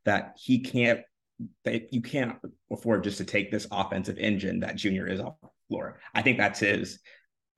that 0.04 0.36
he 0.36 0.60
can't 0.60 1.00
that 1.64 1.92
you 1.92 2.00
can't 2.00 2.36
afford 2.70 3.02
just 3.02 3.18
to 3.18 3.24
take 3.24 3.50
this 3.50 3.66
offensive 3.72 4.18
engine 4.18 4.60
that 4.60 4.76
Junior 4.76 5.08
is 5.08 5.18
off 5.18 5.34
the 5.42 5.48
floor. 5.68 5.98
I 6.14 6.22
think 6.22 6.38
that's 6.38 6.60
his 6.60 7.00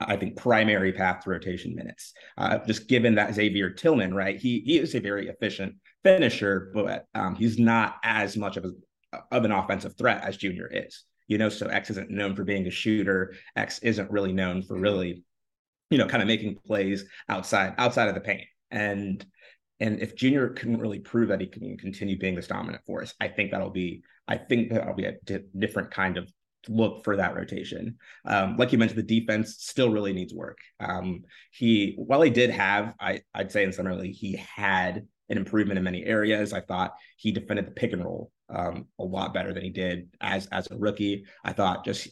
I 0.00 0.16
think 0.16 0.36
primary 0.36 0.92
path 0.92 1.24
to 1.24 1.30
rotation 1.30 1.74
minutes. 1.74 2.12
Uh, 2.36 2.58
just 2.66 2.88
given 2.88 3.14
that 3.14 3.34
Xavier 3.34 3.70
Tillman, 3.70 4.14
right? 4.14 4.38
He 4.38 4.60
he 4.60 4.78
is 4.78 4.94
a 4.94 5.00
very 5.00 5.28
efficient 5.28 5.76
finisher, 6.02 6.70
but 6.74 7.06
um, 7.14 7.34
he's 7.34 7.58
not 7.58 7.96
as 8.02 8.36
much 8.36 8.56
of 8.56 8.64
a 8.64 8.72
of 9.30 9.44
an 9.44 9.52
offensive 9.52 9.96
threat 9.96 10.22
as 10.22 10.36
Junior 10.36 10.68
is. 10.70 11.04
You 11.28 11.38
know, 11.38 11.48
so 11.48 11.66
X 11.66 11.90
isn't 11.90 12.10
known 12.10 12.36
for 12.36 12.44
being 12.44 12.66
a 12.66 12.70
shooter. 12.70 13.34
X 13.56 13.78
isn't 13.80 14.10
really 14.10 14.32
known 14.32 14.62
for 14.62 14.78
really, 14.78 15.24
you 15.90 15.98
know, 15.98 16.06
kind 16.06 16.22
of 16.22 16.28
making 16.28 16.56
plays 16.66 17.04
outside 17.28 17.74
outside 17.78 18.08
of 18.08 18.14
the 18.14 18.20
paint. 18.20 18.44
And 18.70 19.24
and 19.80 20.00
if 20.00 20.14
Junior 20.14 20.50
can 20.50 20.78
really 20.78 21.00
prove 21.00 21.28
that 21.28 21.40
he 21.40 21.46
can 21.46 21.76
continue 21.78 22.18
being 22.18 22.34
this 22.34 22.46
dominant 22.46 22.84
force, 22.84 23.14
I 23.20 23.28
think 23.28 23.50
that'll 23.50 23.70
be 23.70 24.02
I 24.28 24.36
think 24.36 24.70
that'll 24.70 24.94
be 24.94 25.06
a 25.06 25.16
di- 25.24 25.44
different 25.58 25.90
kind 25.90 26.16
of 26.16 26.30
look 26.68 27.04
for 27.04 27.16
that 27.16 27.34
rotation. 27.34 27.96
Um, 28.24 28.56
like 28.56 28.72
you 28.72 28.78
mentioned, 28.78 28.98
the 28.98 29.20
defense 29.20 29.56
still 29.58 29.90
really 29.90 30.12
needs 30.12 30.34
work. 30.34 30.58
Um, 30.80 31.24
he, 31.50 31.94
while 31.96 32.22
he 32.22 32.30
did 32.30 32.50
have, 32.50 32.94
I, 33.00 33.22
I'd 33.34 33.52
say 33.52 33.64
in 33.64 33.72
summer 33.72 33.94
league, 33.94 34.14
he 34.14 34.36
had 34.36 35.06
an 35.28 35.36
improvement 35.36 35.78
in 35.78 35.84
many 35.84 36.04
areas. 36.04 36.52
I 36.52 36.60
thought 36.60 36.94
he 37.16 37.32
defended 37.32 37.66
the 37.66 37.72
pick 37.72 37.92
and 37.92 38.04
roll 38.04 38.30
um, 38.48 38.86
a 38.98 39.04
lot 39.04 39.34
better 39.34 39.52
than 39.52 39.62
he 39.62 39.70
did 39.70 40.08
as 40.20 40.46
as 40.46 40.70
a 40.70 40.76
rookie. 40.76 41.24
I 41.44 41.52
thought 41.52 41.84
just 41.84 42.08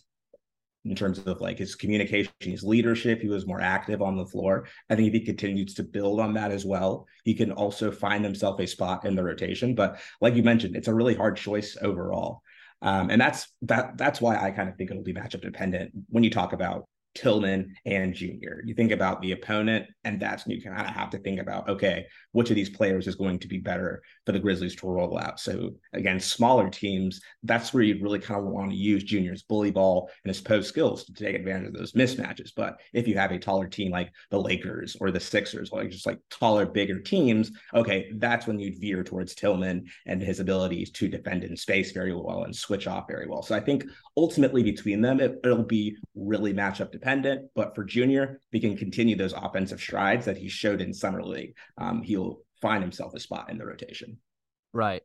in 0.84 0.94
terms 0.94 1.18
of 1.18 1.40
like 1.40 1.58
his 1.58 1.74
communication, 1.74 2.32
his 2.40 2.62
leadership, 2.62 3.20
he 3.20 3.28
was 3.28 3.46
more 3.46 3.60
active 3.60 4.02
on 4.02 4.16
the 4.16 4.26
floor. 4.26 4.66
I 4.90 4.96
think 4.96 5.08
if 5.08 5.14
he 5.14 5.20
continues 5.20 5.74
to 5.74 5.82
build 5.82 6.20
on 6.20 6.34
that 6.34 6.50
as 6.50 6.64
well, 6.64 7.06
he 7.24 7.34
can 7.34 7.52
also 7.52 7.90
find 7.90 8.22
himself 8.22 8.60
a 8.60 8.66
spot 8.66 9.06
in 9.06 9.14
the 9.14 9.24
rotation. 9.24 9.74
But 9.74 9.98
like 10.20 10.34
you 10.34 10.42
mentioned, 10.42 10.76
it's 10.76 10.88
a 10.88 10.94
really 10.94 11.14
hard 11.14 11.36
choice 11.36 11.76
overall. 11.80 12.42
Um, 12.82 13.10
and 13.10 13.20
that's 13.20 13.48
that 13.62 13.96
that's 13.96 14.20
why 14.20 14.36
I 14.36 14.50
kind 14.50 14.68
of 14.68 14.76
think 14.76 14.90
it'll 14.90 15.02
be 15.02 15.14
matchup 15.14 15.40
dependent 15.40 15.92
when 16.08 16.24
you 16.24 16.30
talk 16.30 16.52
about 16.52 16.86
Tillman 17.14 17.74
and 17.86 18.14
Junior. 18.14 18.62
You 18.64 18.74
think 18.74 18.92
about 18.92 19.22
the 19.22 19.32
opponent, 19.32 19.86
and 20.04 20.20
that's 20.20 20.44
when 20.44 20.56
you 20.56 20.62
kind 20.62 20.80
of 20.80 20.86
have 20.86 21.10
to 21.10 21.18
think 21.18 21.40
about 21.40 21.68
okay, 21.68 22.06
which 22.32 22.50
of 22.50 22.56
these 22.56 22.70
players 22.70 23.06
is 23.06 23.14
going 23.14 23.38
to 23.38 23.48
be 23.48 23.58
better 23.58 24.02
for 24.26 24.32
the 24.32 24.38
Grizzlies 24.38 24.74
to 24.76 24.88
roll 24.88 25.18
out. 25.18 25.40
So 25.40 25.74
again, 25.92 26.20
smaller 26.20 26.68
teams, 26.68 27.20
that's 27.42 27.72
where 27.72 27.82
you 27.82 28.02
really 28.02 28.18
kind 28.18 28.40
of 28.40 28.46
want 28.46 28.70
to 28.70 28.76
use 28.76 29.04
Junior's 29.04 29.42
bully 29.42 29.70
ball 29.70 30.10
and 30.24 30.30
his 30.34 30.40
post 30.40 30.68
skills 30.68 31.04
to 31.04 31.12
take 31.12 31.36
advantage 31.36 31.68
of 31.68 31.74
those 31.74 31.92
mismatches. 31.92 32.50
But 32.54 32.80
if 32.92 33.06
you 33.06 33.16
have 33.16 33.32
a 33.32 33.38
taller 33.38 33.68
team 33.68 33.90
like 33.92 34.10
the 34.30 34.40
Lakers 34.40 34.96
or 35.00 35.10
the 35.10 35.20
Sixers, 35.20 35.72
like 35.72 35.90
just 35.90 36.06
like 36.06 36.18
taller, 36.30 36.66
bigger 36.66 37.00
teams, 37.00 37.50
okay, 37.74 38.10
that's 38.16 38.46
when 38.46 38.58
you'd 38.58 38.80
veer 38.80 39.04
towards 39.04 39.34
Tillman 39.34 39.86
and 40.06 40.22
his 40.22 40.40
abilities 40.40 40.90
to 40.92 41.08
defend 41.08 41.44
in 41.44 41.56
space 41.56 41.92
very 41.92 42.14
well 42.14 42.44
and 42.44 42.54
switch 42.54 42.86
off 42.86 43.06
very 43.08 43.26
well. 43.26 43.42
So 43.42 43.54
I 43.54 43.60
think 43.60 43.84
ultimately 44.16 44.62
between 44.62 45.00
them, 45.00 45.20
it, 45.20 45.40
it'll 45.44 45.62
be 45.62 45.96
really 46.14 46.52
matchup 46.52 46.92
dependent 46.92 47.50
but 47.54 47.74
for 47.74 47.84
Junior, 47.84 48.40
he 48.50 48.60
can 48.60 48.76
continue 48.76 49.16
those 49.16 49.32
offensive 49.32 49.80
strides 49.80 50.26
that 50.26 50.36
he 50.36 50.48
showed 50.48 50.80
in 50.80 50.92
summer 50.92 51.22
league. 51.22 51.54
Um, 51.78 52.02
he'll 52.02 52.40
find 52.60 52.82
himself 52.82 53.14
a 53.14 53.20
spot 53.20 53.50
in 53.50 53.58
the 53.58 53.66
rotation. 53.66 54.18
Right. 54.72 55.02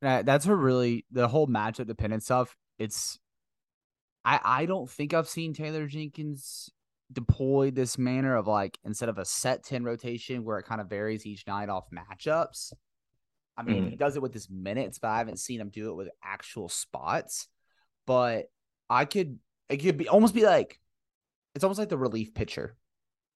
That's 0.00 0.46
a 0.46 0.54
really 0.54 1.06
the 1.10 1.28
whole 1.28 1.46
matchup 1.46 1.86
dependent 1.86 2.22
stuff. 2.22 2.54
It's 2.78 3.18
I 4.24 4.40
I 4.44 4.66
don't 4.66 4.90
think 4.90 5.14
I've 5.14 5.28
seen 5.28 5.54
Taylor 5.54 5.86
Jenkins 5.86 6.70
deploy 7.12 7.70
this 7.70 7.96
manner 7.96 8.36
of 8.36 8.46
like 8.46 8.78
instead 8.84 9.08
of 9.08 9.18
a 9.18 9.24
set 9.24 9.62
10 9.64 9.84
rotation 9.84 10.44
where 10.44 10.58
it 10.58 10.66
kind 10.66 10.80
of 10.80 10.88
varies 10.88 11.26
each 11.26 11.46
night 11.46 11.68
off 11.68 11.86
matchups. 11.90 12.72
I 13.56 13.62
mean, 13.62 13.84
mm. 13.84 13.90
he 13.90 13.96
does 13.96 14.16
it 14.16 14.22
with 14.22 14.34
his 14.34 14.50
minutes, 14.50 14.98
but 14.98 15.08
I 15.08 15.18
haven't 15.18 15.38
seen 15.38 15.60
him 15.60 15.68
do 15.68 15.90
it 15.90 15.94
with 15.94 16.08
actual 16.22 16.68
spots. 16.68 17.48
But 18.06 18.46
I 18.90 19.04
could 19.04 19.38
it 19.68 19.78
could 19.78 19.96
be 19.96 20.08
almost 20.08 20.34
be 20.34 20.44
like 20.44 20.78
it's 21.54 21.64
almost 21.64 21.78
like 21.78 21.88
the 21.88 21.98
relief 21.98 22.34
pitcher 22.34 22.76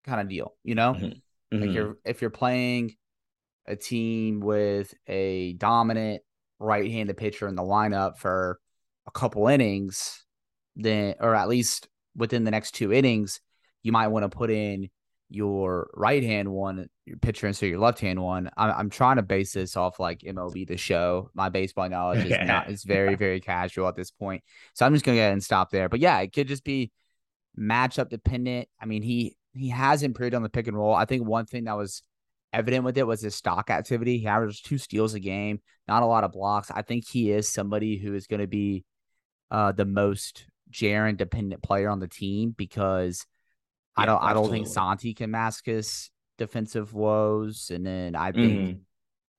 kind 0.05 0.21
of 0.21 0.29
deal, 0.29 0.55
you 0.65 0.75
know? 0.75 0.95
Mm-hmm. 0.95 1.07
Mm-hmm. 1.07 1.61
Like 1.61 1.71
you're 1.73 1.97
if 2.05 2.21
you're 2.21 2.31
playing 2.31 2.97
a 3.67 3.77
team 3.77 4.41
with 4.41 4.95
a 5.07 5.55
dominant 5.55 6.23
right-handed 6.59 7.17
pitcher 7.17 7.47
in 7.47 7.55
the 7.55 7.63
lineup 7.63 8.19
for 8.19 8.59
a 9.07 9.11
couple 9.11 9.49
innings, 9.49 10.25
then 10.77 11.15
or 11.21 11.35
at 11.35 11.49
least 11.49 11.89
within 12.17 12.45
the 12.45 12.51
next 12.51 12.73
two 12.73 12.93
innings, 12.93 13.41
you 13.83 13.93
might 13.93 14.09
want 14.09 14.25
to 14.25 14.29
put 14.29 14.51
in 14.51 14.91
your 15.31 15.91
right 15.95 16.23
hand 16.23 16.51
one, 16.51 16.89
your 17.05 17.19
pitcher 17.19 17.47
instead 17.47 17.67
your 17.67 17.79
left 17.79 18.01
hand 18.01 18.23
one. 18.23 18.51
I'm, 18.57 18.71
I'm 18.71 18.91
trying 18.91 19.17
to 19.17 19.23
base 19.23 19.53
this 19.53 19.77
off 19.77 20.01
like 20.01 20.21
MLB 20.21 20.67
the 20.67 20.77
show. 20.77 21.31
My 21.35 21.49
baseball 21.49 21.89
knowledge 21.91 22.27
is 22.27 22.47
not 22.47 22.71
is 22.71 22.85
very 22.85 23.15
very 23.15 23.41
casual 23.41 23.89
at 23.89 23.97
this 23.97 24.11
point, 24.11 24.43
so 24.75 24.87
I'm 24.87 24.93
just 24.93 25.05
gonna 25.05 25.17
go 25.17 25.23
ahead 25.23 25.33
and 25.33 25.45
stop 25.45 25.71
there. 25.71 25.89
But 25.89 26.01
yeah, 26.01 26.19
it 26.21 26.33
could 26.33 26.49
just 26.49 26.65
be 26.65 26.91
matchup 27.59 28.09
dependent. 28.09 28.69
I 28.81 28.87
mean, 28.87 29.03
he 29.03 29.37
he 29.55 29.69
has 29.71 30.03
improved 30.03 30.35
on 30.35 30.43
the 30.43 30.49
pick 30.49 30.67
and 30.67 30.77
roll. 30.77 30.95
I 30.95 31.05
think 31.05 31.27
one 31.27 31.47
thing 31.47 31.65
that 31.65 31.77
was 31.77 32.03
evident 32.53 32.85
with 32.85 32.97
it 32.97 33.07
was 33.07 33.21
his 33.21 33.35
stock 33.35 33.71
activity. 33.71 34.19
He 34.19 34.27
averaged 34.27 34.67
two 34.67 34.79
steals 34.79 35.15
a 35.15 35.21
game, 35.21 35.61
not 35.87 36.03
a 36.03 36.07
lot 36.07 36.25
of 36.25 36.33
blocks. 36.33 36.71
I 36.71 36.83
think 36.83 37.07
he 37.07 37.31
is 37.31 37.49
somebody 37.53 37.99
who 37.99 38.15
is 38.15 38.27
going 38.27 38.41
to 38.41 38.47
be 38.47 38.85
uh, 39.51 39.73
the 39.73 39.85
most 39.85 40.47
Jaren 40.71 41.17
dependent 41.17 41.63
player 41.63 41.89
on 41.89 42.01
the 42.01 42.09
team 42.09 42.55
because 42.57 43.27
I 43.99 44.07
don't 44.07 44.17
absolutely. 44.17 44.31
I 44.31 44.35
don't 44.35 44.51
think 44.51 44.67
Santi 44.67 45.15
can 45.15 45.31
mask 45.31 45.67
his 45.67 46.11
defensive 46.37 46.95
woes, 46.95 47.71
and 47.73 47.87
then 47.87 48.15
I 48.15 48.33
think. 48.33 48.53
Mm-hmm. 48.53 48.79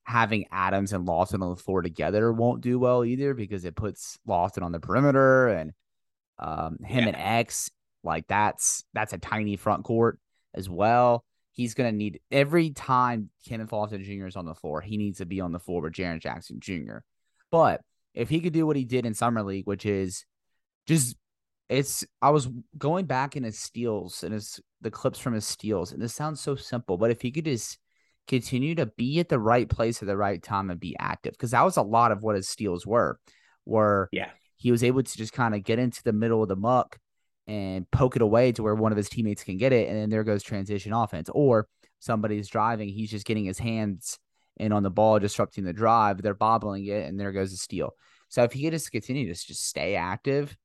Having 0.06 0.46
Adams 0.52 0.92
and 0.92 1.08
Lofton 1.08 1.44
on 1.44 1.52
the 1.52 1.56
floor 1.56 1.84
together 1.84 2.34
won't 2.34 2.62
do 2.62 2.80
well 2.80 3.06
either 3.06 3.36
because 3.36 3.64
it 3.64 3.76
puts 3.76 4.18
Lofton 4.28 4.64
on 4.64 4.72
the 4.72 4.80
perimeter 4.80 5.50
and 5.50 5.72
um, 6.40 6.80
him 6.84 7.04
yeah. 7.04 7.10
and 7.10 7.16
X 7.16 7.70
like 8.04 8.26
that's 8.28 8.84
that's 8.94 9.14
a 9.14 9.18
tiny 9.18 9.56
front 9.56 9.84
court 9.84 10.20
as 10.54 10.70
well. 10.70 11.24
He's 11.52 11.74
gonna 11.74 11.92
need 11.92 12.22
every 12.32 12.72
time 12.72 13.30
Kenneth 13.48 13.70
Lofton 13.70 14.04
Jr. 14.04 14.28
is 14.28 14.36
on 14.36 14.46
the 14.46 14.56
floor, 14.56 14.82
he 14.82 14.98
needs 14.98 15.18
to 15.20 15.26
be 15.26 15.42
on 15.42 15.52
the 15.52 15.60
floor 15.60 15.82
with 15.82 15.94
Jaren 15.94 16.20
Jackson 16.20 16.60
Jr. 16.60 17.00
But 17.52 17.82
if 18.14 18.30
he 18.30 18.40
could 18.40 18.54
do 18.54 18.66
what 18.66 18.76
he 18.78 18.86
did 18.86 19.06
in 19.06 19.14
summer 19.14 19.44
league, 19.44 19.68
which 19.68 19.86
is 19.86 20.26
just 20.88 21.16
it's 21.70 22.04
I 22.22 22.32
was 22.32 22.50
going 22.78 23.06
back 23.06 23.36
in 23.36 23.44
his 23.44 23.60
steals 23.60 24.24
and 24.24 24.34
his 24.34 24.60
the 24.82 24.92
clips 24.92 25.20
from 25.20 25.34
his 25.34 25.46
steals, 25.46 25.92
and 25.92 26.02
this 26.02 26.16
sounds 26.16 26.42
so 26.42 26.56
simple, 26.56 26.98
but 26.98 27.12
if 27.12 27.22
he 27.22 27.32
could 27.32 27.46
just 27.46 27.78
continue 28.28 28.76
to 28.76 28.86
be 28.86 29.20
at 29.20 29.30
the 29.30 29.40
right 29.40 29.70
place 29.70 30.02
at 30.02 30.08
the 30.08 30.18
right 30.18 30.42
time 30.42 30.70
and 30.70 30.80
be 30.80 30.96
active, 31.00 31.34
because 31.34 31.52
that 31.52 31.64
was 31.64 31.78
a 31.78 31.82
lot 31.82 32.12
of 32.12 32.24
what 32.24 32.36
his 32.36 32.50
steals 32.50 32.86
were, 32.86 33.20
were 33.66 34.10
yeah, 34.12 34.30
he 34.58 34.72
was 34.72 34.84
able 34.84 35.04
to 35.04 35.18
just 35.18 35.34
kind 35.34 35.54
of 35.54 35.64
get 35.64 35.80
into 35.80 36.02
the 36.04 36.14
middle 36.14 36.42
of 36.42 36.50
the 36.50 36.56
muck 36.56 36.98
and 37.48 37.90
poke 37.92 38.16
it 38.16 38.22
away 38.22 38.52
to 38.52 38.62
where 38.62 38.76
one 38.76 38.92
of 38.92 38.98
his 38.98 39.10
teammates 39.10 39.44
can 39.44 39.58
get 39.58 39.72
it, 39.72 39.88
and 39.90 39.98
then 39.98 40.10
there 40.10 40.24
goes 40.24 40.44
transition 40.44 40.92
offense. 40.92 41.30
Or 41.34 41.68
somebody's 42.00 42.48
driving, 42.48 42.90
he's 42.90 43.12
just 43.12 43.26
getting 43.26 43.46
his 43.46 43.60
hands 43.60 44.18
in 44.58 44.72
on 44.72 44.84
the 44.84 44.90
ball, 44.90 45.20
disrupting 45.20 45.64
the 45.64 45.74
drive. 45.74 46.22
They're 46.22 46.34
bobbling 46.34 46.86
it, 46.86 47.08
and 47.08 47.20
there 47.20 47.32
goes 47.32 47.52
the 47.52 47.58
steal. 47.58 47.92
So 48.28 48.44
if 48.44 48.54
he 48.54 48.64
could 48.64 48.74
just 48.74 48.92
continue 48.92 49.26
to 49.26 49.34
just 49.34 49.68
stay 49.68 49.96
active 49.96 50.56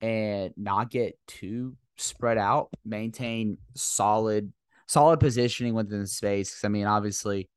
and 0.00 0.52
not 0.56 0.90
get 0.90 1.18
too 1.26 1.76
spread 1.96 2.38
out, 2.38 2.70
maintain 2.84 3.58
solid 3.74 4.52
solid 4.86 5.20
positioning 5.20 5.74
within 5.74 6.00
the 6.00 6.06
space. 6.06 6.50
Because 6.50 6.64
I 6.64 6.68
mean, 6.68 6.86
obviously, 6.86 7.48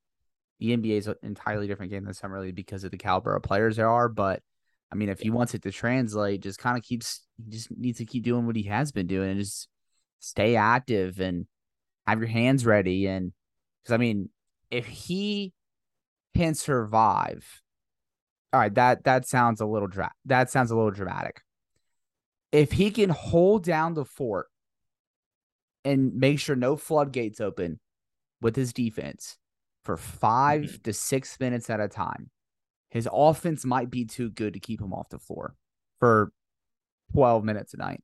the 0.60 0.76
NBA 0.76 0.98
is 0.98 1.08
an 1.08 1.16
entirely 1.24 1.68
different 1.68 1.92
game 1.92 2.06
than 2.06 2.14
summer 2.14 2.40
league 2.40 2.56
because 2.56 2.84
of 2.84 2.92
the 2.92 2.98
caliber 2.98 3.36
of 3.36 3.44
players 3.44 3.76
there 3.76 3.90
are, 3.90 4.10
but 4.10 4.42
I 4.92 4.96
mean, 4.96 5.10
if 5.10 5.20
he 5.20 5.30
wants 5.30 5.54
it 5.54 5.62
to 5.64 5.72
translate, 5.72 6.42
just 6.42 6.60
kind 6.60 6.78
of 6.78 6.84
keeps 6.84 7.22
he 7.44 7.52
just 7.52 7.72
needs 7.72 8.00
to 8.00 8.06
keep 8.06 8.24
doing 8.24 8.46
what 8.46 8.56
he 8.56 8.64
has 8.64 8.92
been 8.92 9.08
doing 9.08 9.32
and 9.32 9.40
just 9.40 9.68
stay 10.20 10.56
active 10.56 11.20
and 11.20 11.46
have 12.08 12.20
your 12.20 12.28
hands 12.28 12.66
ready. 12.66 13.08
And 13.08 13.32
because 13.82 13.94
I 13.94 13.98
mean, 13.98 14.30
if 14.72 14.86
he 14.86 15.54
can 16.36 16.56
survive, 16.56 17.62
all 18.52 18.60
right, 18.60 18.74
that 18.76 19.04
that 19.04 19.28
sounds 19.28 19.62
a 19.62 19.66
little 19.66 19.88
dra- 19.88 20.14
that 20.26 20.50
sounds 20.50 20.72
a 20.72 20.76
little 20.76 20.92
dramatic. 20.92 21.42
If 22.52 22.72
he 22.72 22.92
can 22.92 23.10
hold 23.10 23.64
down 23.64 23.94
the 23.94 24.06
fort 24.06 24.48
and 25.86 26.16
make 26.16 26.40
sure 26.40 26.56
no 26.56 26.76
floodgates 26.76 27.40
open 27.40 27.80
with 28.42 28.56
his 28.56 28.74
defense 28.74 29.38
for 29.86 29.98
5 29.98 30.62
mm-hmm. 30.62 30.82
to 30.84 30.94
six 30.94 31.40
minutes 31.40 31.70
at 31.70 31.80
a 31.80 31.88
time, 31.88 32.32
his 32.90 33.08
offense 33.12 33.66
might 33.66 33.90
be 33.90 34.06
too 34.06 34.30
good 34.30 34.54
to 34.54 34.60
keep 34.60 34.82
him 34.82 34.94
off 34.94 35.10
the 35.10 35.20
floor 35.20 35.56
for 36.00 36.32
12 37.14 37.44
minutes 37.44 37.74
a 37.74 37.78
night. 37.78 38.02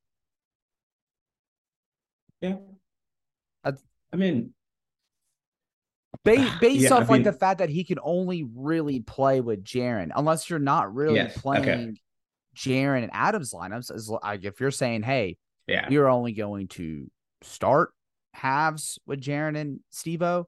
Yeah. 2.42 2.58
That's, 3.64 3.82
I 4.14 4.18
mean, 4.18 4.54
based, 6.24 6.60
based 6.60 6.84
yeah, 6.84 6.94
off 6.94 6.98
I 6.98 7.00
mean, 7.02 7.08
like 7.10 7.24
the 7.24 7.34
fact 7.34 7.60
that 7.60 7.70
he 7.70 7.84
can 7.84 7.98
only 8.04 8.48
really 8.56 9.00
play 9.00 9.42
with 9.42 9.64
Jaren, 9.64 10.12
unless 10.16 10.50
you're 10.50 10.60
not 10.60 10.94
really 10.94 11.16
yes, 11.16 11.36
playing 11.38 11.64
okay. 11.64 11.94
Jaren 12.56 13.04
and 13.04 13.12
Adams 13.14 13.54
lineups. 13.54 13.94
As 13.94 14.10
like 14.10 14.44
if 14.44 14.60
you're 14.60 14.72
saying, 14.72 15.04
hey, 15.04 15.38
yeah, 15.68 15.90
you're 15.90 16.10
only 16.10 16.34
going 16.34 16.68
to 16.70 17.10
start 17.42 17.92
halves 18.34 19.00
with 19.06 19.22
Jaren 19.22 19.58
and 19.58 19.80
Stevo, 19.94 20.46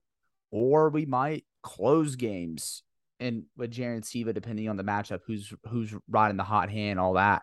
or 0.52 0.90
we 0.90 1.06
might 1.06 1.46
close 1.62 2.16
games 2.16 2.84
and 3.20 3.44
with 3.56 3.72
Jaren 3.72 3.96
and 3.96 4.04
Stevo, 4.04 4.34
depending 4.34 4.70
on 4.70 4.78
the 4.78 4.84
matchup, 4.84 5.22
who's 5.26 5.54
who's 5.70 5.94
riding 6.10 6.38
the 6.38 6.44
hot 6.44 6.70
hand, 6.70 7.00
all 7.00 7.14
that. 7.14 7.42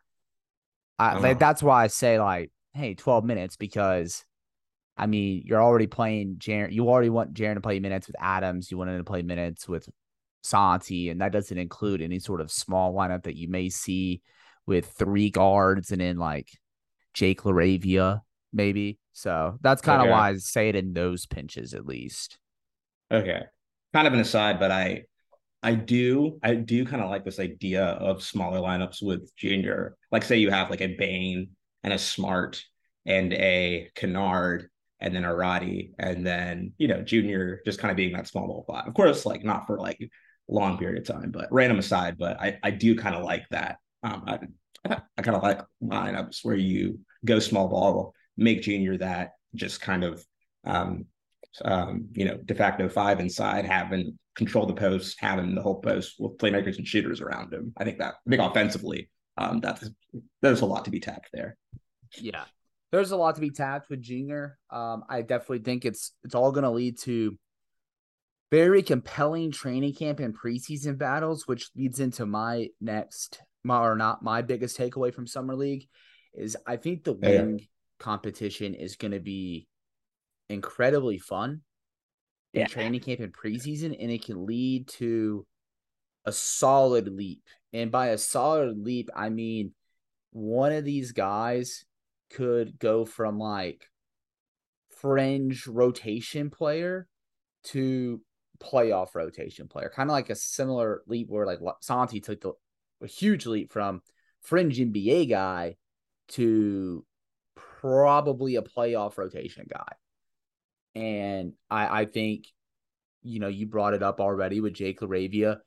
I, 0.99 1.19
like, 1.19 1.41
that's 1.41 1.63
why 1.63 1.83
I 1.83 1.87
say 1.89 2.21
like, 2.21 2.53
hey, 2.73 2.95
12 2.95 3.25
minutes 3.25 3.57
because 3.57 4.25
I 4.97 5.07
mean, 5.07 5.43
you're 5.45 5.63
already 5.63 5.89
playing 5.89 6.37
Jaren. 6.39 6.73
You 6.73 6.89
already 6.89 7.11
want 7.11 7.35
Jaren 7.35 7.55
to 7.55 7.61
play 7.61 7.81
minutes 7.81 8.07
with 8.07 8.17
Adams. 8.21 8.71
You 8.71 8.79
want 8.79 8.91
him 8.91 8.99
to 8.99 9.05
play 9.05 9.23
minutes 9.23 9.69
with 9.69 9.89
Santi, 10.43 11.11
and 11.11 11.21
that 11.21 11.33
doesn't 11.33 11.59
include 11.59 12.01
any 12.01 12.21
sort 12.21 12.41
of 12.41 12.53
small 12.53 12.95
lineup 12.95 13.25
that 13.25 13.37
you 13.37 13.49
may 13.49 13.69
see 13.71 14.23
with 14.67 14.87
three 14.87 15.31
guards 15.31 15.91
and 15.91 16.01
then 16.01 16.17
like 16.17 16.49
Jake 17.13 17.43
LaRavia, 17.43 18.21
maybe. 18.53 18.99
So 19.13 19.59
that's 19.61 19.83
kind 19.83 20.01
of 20.01 20.07
okay. 20.07 20.13
why 20.13 20.31
I 20.31 20.37
say 20.37 20.69
it 20.69 20.77
in 20.77 20.93
those 20.93 21.27
pinches 21.27 21.75
at 21.75 21.87
least. 21.87 22.39
Okay. 23.11 23.43
Kind 23.93 24.07
of 24.07 24.13
an 24.13 24.21
aside, 24.21 24.59
but 24.59 24.71
I 24.71 25.05
I 25.63 25.75
do 25.75 26.39
I 26.43 26.55
do 26.55 26.85
kind 26.85 27.03
of 27.03 27.09
like 27.09 27.25
this 27.25 27.39
idea 27.39 27.85
of 27.85 28.23
smaller 28.23 28.59
lineups 28.59 29.03
with 29.03 29.35
junior. 29.37 29.97
Like 30.11 30.25
say 30.25 30.37
you 30.37 30.51
have 30.51 30.69
like 30.69 30.83
a 30.83 30.95
Bane 30.97 31.51
and 31.83 31.93
a 31.93 31.99
Smart 31.99 32.63
and 33.07 33.33
a 33.33 33.89
Kennard 33.95 34.69
and 35.01 35.15
then 35.15 35.25
a 35.25 35.35
Roddy 35.35 35.93
and 35.99 36.27
then 36.27 36.73
you 36.77 36.89
know 36.89 37.03
junior 37.03 37.61
just 37.65 37.79
kind 37.79 37.91
of 37.91 37.97
being 37.97 38.13
that 38.15 38.27
small 38.27 38.47
ball 38.47 38.65
five. 38.67 38.89
Of 38.89 38.95
course, 38.95 39.25
like 39.25 39.45
not 39.45 39.67
for 39.67 39.79
like 39.79 39.99
long 40.49 40.77
period 40.77 40.99
of 40.99 41.07
time, 41.07 41.31
but 41.31 41.49
random 41.51 41.79
aside. 41.79 42.19
But 42.19 42.41
I 42.41 42.59
I 42.63 42.71
do 42.71 42.97
kind 42.97 43.15
of 43.15 43.23
like 43.23 43.49
that. 43.51 43.79
Um, 44.05 44.23
I 44.27 44.39
I 45.17 45.23
kind 45.23 45.37
of 45.37 45.43
like 45.43 45.61
lineups 45.83 46.45
where 46.45 46.57
you 46.57 47.01
go 47.25 47.39
small 47.39 47.69
ball, 47.69 48.15
make 48.37 48.63
junior 48.63 48.99
that 48.99 49.33
just 49.55 49.81
kind 49.81 50.05
of 50.05 50.25
um 50.65 51.07
um, 51.65 52.09
you 52.13 52.25
know, 52.25 52.37
de 52.37 52.55
facto 52.55 52.89
five 52.89 53.21
inside, 53.21 53.65
having 53.65 54.19
control 54.35 54.67
the 54.67 54.75
post, 54.75 55.17
having 55.21 55.55
the 55.55 55.63
whole 55.63 55.81
post 55.81 56.15
with 56.19 56.39
playmakers 56.39 56.79
and 56.79 56.87
shooters 56.87 57.21
around 57.21 57.53
him. 57.53 57.73
I 57.77 57.85
think 57.85 57.99
that 57.99 58.15
I 58.27 58.31
think 58.31 58.43
offensively, 58.43 59.11
um, 59.37 59.61
that's 59.61 59.89
there's 60.43 60.63
a 60.63 60.67
lot 60.67 60.85
to 60.87 60.91
be 60.91 61.01
tapped 61.01 61.31
there. 61.33 61.57
Yeah, 62.19 62.45
there's 62.91 63.13
a 63.13 63.17
lot 63.17 63.35
to 63.37 63.41
be 63.41 63.51
tapped 63.51 63.91
with 63.91 64.03
Junior. 64.03 64.59
Um, 64.71 65.05
I 65.09 65.23
definitely 65.23 65.61
think 65.61 65.85
it's 65.85 66.13
it's 66.25 66.35
all 66.35 66.53
going 66.53 66.65
to 66.65 66.71
lead 66.71 66.99
to 67.01 67.37
very 68.51 68.83
compelling 68.83 69.51
training 69.51 69.95
camp 69.95 70.21
and 70.21 70.37
preseason 70.37 70.99
battles, 70.99 71.47
which 71.47 71.71
leads 71.77 72.01
into 72.01 72.27
my 72.27 72.69
next, 72.81 73.41
my 73.65 73.79
or 73.79 73.97
not 73.97 74.23
my 74.23 74.43
biggest 74.43 74.79
takeaway 74.79 75.13
from 75.13 75.27
summer 75.27 75.57
league 75.57 75.87
is 76.35 76.57
I 76.67 76.77
think 76.77 77.05
the 77.05 77.15
wing 77.15 77.59
yeah. 77.59 77.65
competition 77.99 78.75
is 78.75 78.97
going 78.97 79.13
to 79.13 79.21
be 79.21 79.67
incredibly 80.49 81.19
fun 81.19 81.63
in 82.53 82.61
yeah. 82.61 82.67
training 82.67 83.01
camp 83.01 83.21
and 83.21 83.33
preseason, 83.33 83.97
and 83.99 84.11
it 84.11 84.25
can 84.25 84.47
lead 84.47 84.89
to 84.89 85.47
a 86.25 86.33
solid 86.33 87.09
leap. 87.09 87.43
And 87.73 87.91
by 87.91 88.09
a 88.09 88.19
solid 88.19 88.79
leap, 88.79 89.11
I 89.15 89.31
mean 89.31 89.73
one 90.31 90.73
of 90.73 90.85
these 90.85 91.13
guys 91.13 91.85
could 92.31 92.79
go 92.79 93.05
from 93.05 93.39
like 93.39 93.89
fringe 95.01 95.67
rotation 95.67 96.51
player 96.51 97.07
to 97.65 98.21
playoff 98.59 99.15
rotation 99.15 99.69
player, 99.69 99.91
kind 99.95 100.11
of 100.11 100.13
like 100.13 100.31
a 100.31 100.35
similar 100.35 101.03
leap 101.07 101.29
where 101.29 101.47
like 101.47 101.61
Santi 101.81 102.21
took 102.21 102.41
the 102.41 102.53
a 103.05 103.09
huge 103.09 103.47
leap 103.47 103.73
from 103.73 104.03
fringe 104.41 104.79
NBA 104.79 105.29
guy 105.31 105.77
to 106.29 107.05
probably 107.81 108.57
a 108.57 108.63
playoff 108.63 109.19
rotation 109.19 109.67
guy. 109.71 109.93
And 110.95 111.53
I, 111.71 112.01
I 112.01 112.05
think, 112.07 112.47
you 113.23 113.41
know, 113.41 113.49
you 113.49 113.67
brought 113.67 113.95
it 113.95 114.03
up 114.03 114.21
already 114.21 114.61
with 114.61 114.75
Jake 114.75 115.01
LaRavia. 115.01 115.59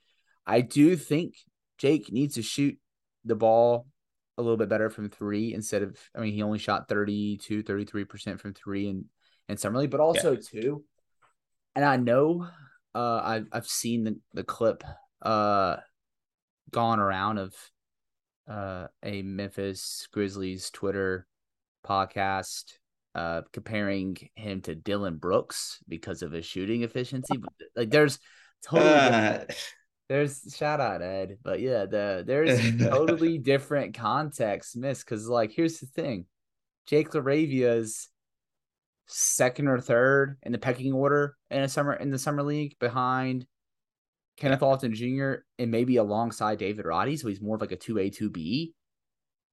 I 0.46 0.62
do 0.62 0.96
think 0.96 1.36
Jake 1.78 2.12
needs 2.12 2.36
to 2.36 2.42
shoot 2.42 2.78
the 3.26 3.36
ball 3.36 3.88
a 4.38 4.42
little 4.42 4.58
bit 4.58 4.70
better 4.70 4.90
from 4.90 5.10
three 5.10 5.54
instead 5.54 5.84
of, 5.84 5.98
I 6.16 6.22
mean, 6.22 6.34
he 6.34 6.44
only 6.44 6.60
shot 6.60 6.88
32, 6.88 7.64
33% 7.64 8.40
from 8.40 8.54
three 8.54 8.90
and, 8.90 9.06
and 9.50 9.60
summer 9.60 9.80
league, 9.80 9.92
but 9.92 10.00
also 10.00 10.34
yeah. 10.34 10.62
two. 10.62 10.84
And 11.76 11.84
I 11.84 11.98
know 11.98 12.48
uh, 12.96 13.22
I've, 13.24 13.48
I've 13.52 13.68
seen 13.68 14.04
the, 14.04 14.20
the 14.34 14.44
clip 14.44 14.84
uh, 15.22 15.78
gone 16.72 17.00
around 17.00 17.38
of 17.38 17.54
uh, 18.50 18.88
a 19.04 19.22
Memphis 19.22 20.08
Grizzlies 20.12 20.70
Twitter 20.70 21.28
podcast 21.86 22.74
uh, 23.16 23.42
comparing 23.52 24.18
him 24.36 24.62
to 24.62 24.76
Dillon 24.76 25.18
Brooks 25.18 25.80
because 25.88 26.22
of 26.22 26.32
his 26.32 26.46
shooting 26.46 26.84
efficiency. 26.84 27.38
But 27.38 27.52
like, 27.76 27.90
there's 27.90 28.20
totally 28.64 28.90
uh, 28.90 29.46
there's 30.10 30.56
shout 30.56 30.80
out 30.80 31.02
Ed, 31.02 31.38
but 31.44 31.60
yeah, 31.60 31.86
the 31.86 32.24
there's 32.26 32.60
totally 32.80 33.38
different 33.38 33.96
context 33.96 34.78
missed 34.78 35.06
because 35.06 35.28
like 35.28 35.52
here's 35.52 35.80
the 35.80 35.88
thing, 35.88 36.26
Jake 36.86 37.14
LaRavia's 37.14 38.08
second 39.08 39.68
or 39.68 39.80
third 39.80 40.38
in 40.44 40.52
the 40.52 40.58
pecking 40.58 40.94
order 40.94 41.36
in 41.50 41.62
a 41.62 41.68
summer 41.70 41.94
in 41.94 42.12
the 42.12 42.20
summer 42.20 42.44
league 42.44 42.78
behind 42.80 43.46
Kenneth 44.38 44.60
Lofton 44.60 44.94
Jr. 44.94 45.42
and 45.60 45.72
maybe 45.72 45.98
alongside 45.98 46.60
David 46.60 46.86
Roddy, 46.86 47.18
so 47.18 47.28
he's 47.28 47.42
more 47.42 47.56
of 47.56 47.62
like 47.62 47.72
a 47.72 47.76
two 47.76 47.98
A 47.98 48.10
two 48.10 48.30
B. 48.30 48.74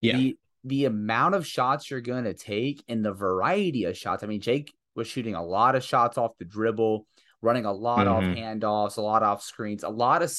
Yeah. 0.01 0.17
The, 0.17 0.39
the 0.65 0.85
amount 0.85 1.35
of 1.35 1.47
shots 1.47 1.91
you're 1.91 2.01
going 2.01 2.25
to 2.25 2.35
take 2.35 2.85
and 2.89 3.05
the 3.05 3.13
variety 3.13 3.85
of 3.85 3.97
shots. 3.97 4.23
I 4.23 4.27
mean, 4.27 4.41
Jake 4.41 4.75
was 4.95 5.09
shooting 5.09 5.35
a 5.35 5.45
lot 5.45 5.75
of 5.75 5.83
shots 5.83 6.19
off 6.19 6.39
the 6.39 6.45
dribble, 6.45 7.07
running 7.43 7.65
a 7.65 7.73
lot 7.73 8.07
mm-hmm. 8.07 8.31
off 8.31 8.37
handoffs, 8.37 8.97
a 8.97 9.03
lot 9.03 9.23
off 9.23 9.43
screens. 9.43 9.83
A 9.83 9.89
lot 9.89 10.23
of 10.23 10.33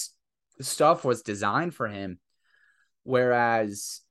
stuff 0.62 1.04
was 1.04 1.22
designed 1.22 1.76
for 1.76 1.88
him. 1.88 2.20
Whereas 3.04 4.02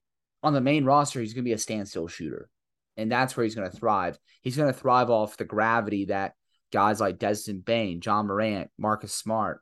on 0.43 0.53
the 0.53 0.61
main 0.61 0.85
roster, 0.85 1.21
he's 1.21 1.35
going 1.35 1.45
to 1.45 1.49
be 1.49 1.55
a 1.55 1.59
standstill 1.59 2.09
shooter. 2.09 2.49
And 2.97 3.11
that's 3.11 3.37
where 3.37 3.43
he's 3.43 3.57
going 3.57 3.69
to 3.69 3.77
thrive. 3.77 4.19
He's 4.41 4.57
going 4.57 4.73
to 4.73 4.79
thrive 4.79 5.11
off 5.11 5.37
the 5.37 5.45
gravity 5.45 6.07
that 6.07 6.35
guys 6.73 7.01
like 7.01 7.19
Desmond 7.19 7.65
Bane, 7.65 8.01
Ja 8.05 8.23
Morant, 8.23 8.71
Marcus 8.79 9.13
Smart, 9.13 9.61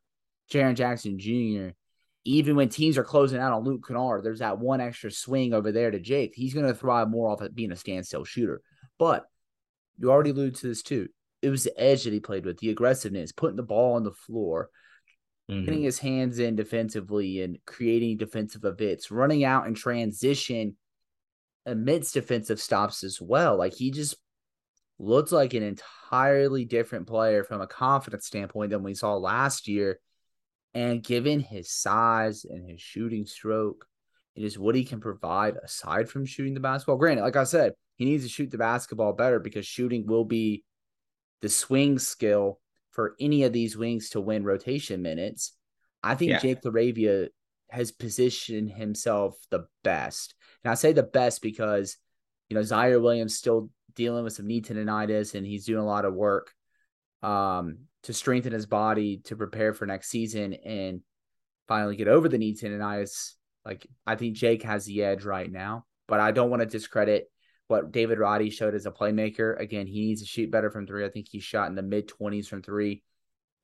Jaren 0.53 0.75
Jackson 0.75 1.19
Jr., 1.19 1.75
even 2.25 2.55
when 2.55 2.69
teams 2.69 2.99
are 2.99 3.05
closing 3.05 3.41
out 3.41 3.53
on 3.53 3.65
Luke 3.65 3.85
Kennard, 3.87 4.23
there's 4.23 4.39
that 4.39 4.59
one 4.59 4.81
extra 4.81 5.11
swing 5.11 5.53
over 5.53 5.73
there 5.73 5.91
to 5.91 5.99
Jake. 5.99 6.33
He's 6.35 6.55
going 6.55 6.67
to 6.67 6.75
thrive 6.75 7.11
more 7.11 7.31
off 7.31 7.41
of 7.41 7.55
being 7.55 7.73
a 7.73 7.77
standstill 7.77 8.25
shooter. 8.25 8.63
But 8.99 9.27
you 9.99 10.11
already 10.11 10.31
alluded 10.31 10.57
to 10.57 10.69
this 10.69 10.83
too. 10.83 11.09
It 11.41 11.51
was 11.51 11.65
the 11.65 11.79
edge 11.81 12.05
that 12.05 12.13
he 12.13 12.21
played 12.21 12.45
with, 12.45 12.59
the 12.59 12.71
aggressiveness, 12.71 13.33
putting 13.33 13.57
the 13.57 13.65
ball 13.65 13.95
on 13.95 14.05
the 14.05 14.13
floor, 14.13 14.71
mm-hmm. 15.51 15.65
getting 15.65 15.83
his 15.83 15.99
hands 15.99 16.39
in 16.39 16.55
defensively 16.55 17.43
and 17.43 17.59
creating 17.67 18.19
defensive 18.19 18.65
events, 18.65 19.11
running 19.11 19.43
out 19.43 19.67
in 19.67 19.75
transition 19.75 20.77
amidst 21.67 22.15
defensive 22.15 22.61
stops 22.61 23.03
as 23.03 23.21
well. 23.21 23.57
Like 23.57 23.75
he 23.75 23.91
just 23.91 24.15
looked 25.01 25.33
like 25.33 25.55
an 25.55 25.65
entirely 25.65 26.65
different 26.65 27.09
player 27.09 27.43
from 27.43 27.61
a 27.61 27.67
confidence 27.67 28.27
standpoint 28.27 28.71
than 28.71 28.85
we 28.85 28.95
saw 28.95 29.17
last 29.17 29.67
year 29.67 29.99
and 30.75 31.03
given 31.03 31.41
his 31.41 31.71
size 31.71 32.45
and 32.45 32.69
his 32.69 32.81
shooting 32.81 33.27
stroke, 33.27 33.87
it 34.35 34.45
is 34.45 34.59
what 34.59 34.75
he 34.75 34.85
can 34.85 35.01
provide 35.01 35.57
aside 35.63 36.09
from 36.09 36.25
shooting 36.25 36.55
the 36.55 36.61
basketball. 36.61 36.97
Granted, 36.97 37.23
like 37.23 37.37
I 37.37 37.45
said, 37.45 37.73
he 37.97 38.05
needs 38.05 38.25
to 38.25 38.31
shoot 38.31 38.51
the 38.51 38.59
basketball 38.59 39.13
better 39.13 39.39
because 39.39 39.67
shooting 39.67 40.07
will 40.07 40.25
be 40.25 40.65
the 41.43 41.49
swing 41.49 41.99
skill 41.99 42.59
for 42.93 43.15
any 43.21 43.43
of 43.43 43.53
these 43.53 43.77
wings 43.77 44.11
to 44.11 44.21
win 44.21 44.45
rotation 44.45 45.03
minutes. 45.03 45.53
I 46.03 46.15
think 46.15 46.33
yeah. 46.33 46.39
Jake 46.39 46.63
LaRavia 46.63 47.29
has 47.71 47.93
positioned 47.93 48.71
himself 48.71 49.37
the 49.51 49.67
best. 49.85 50.35
And 50.65 50.71
I 50.71 50.75
say 50.75 50.93
the 50.93 51.03
best 51.03 51.43
because, 51.43 51.97
you 52.49 52.55
know, 52.55 52.63
Ziaire 52.63 53.01
Williams 53.01 53.37
still 53.37 53.71
dealing 53.95 54.25
with 54.25 54.35
some 54.35 54.47
knee 54.47 54.63
tendonitis 54.63 55.35
and 55.35 55.47
he's 55.47 55.67
doing 55.67 55.81
a 55.81 55.87
lot 55.87 56.05
of 56.05 56.15
work 56.15 56.53
um, 57.23 57.79
to 58.05 58.13
strengthen 58.13 58.53
his 58.53 58.67
body 58.67 59.19
to 59.25 59.37
prepare 59.37 59.75
for 59.75 59.87
next 59.87 60.09
season 60.09 60.55
and 60.55 61.01
finally 61.69 61.97
get 61.97 62.09
over 62.09 62.29
the 62.29 62.39
knee 62.39 62.55
tendonitis. 62.55 63.35
Like 63.65 63.87
I 64.07 64.17
think 64.17 64.37
Jake 64.37 64.63
has 64.65 64.85
the 64.85 65.05
edge 65.05 65.25
right 65.25 65.51
now, 65.51 65.87
but 66.09 66.21
I 66.21 66.33
don't 66.33 66.51
want 66.51 66.61
to 66.61 66.67
discredit 66.67 67.31
what 67.69 67.93
David 67.93 68.19
Roddy 68.19 68.51
showed 68.51 68.75
as 68.75 68.87
a 68.87 68.91
playmaker. 68.91 69.59
Again, 69.59 69.87
he 69.87 70.01
needs 70.01 70.21
to 70.21 70.27
shoot 70.27 70.51
better 70.51 70.71
from 70.71 70.87
three. 70.87 71.05
I 71.05 71.09
think 71.09 71.29
he 71.31 71.41
shot 71.41 71.69
in 71.69 71.75
the 71.75 71.83
mid 71.83 72.09
20s 72.09 72.47
from 72.47 72.63
three. 72.63 73.03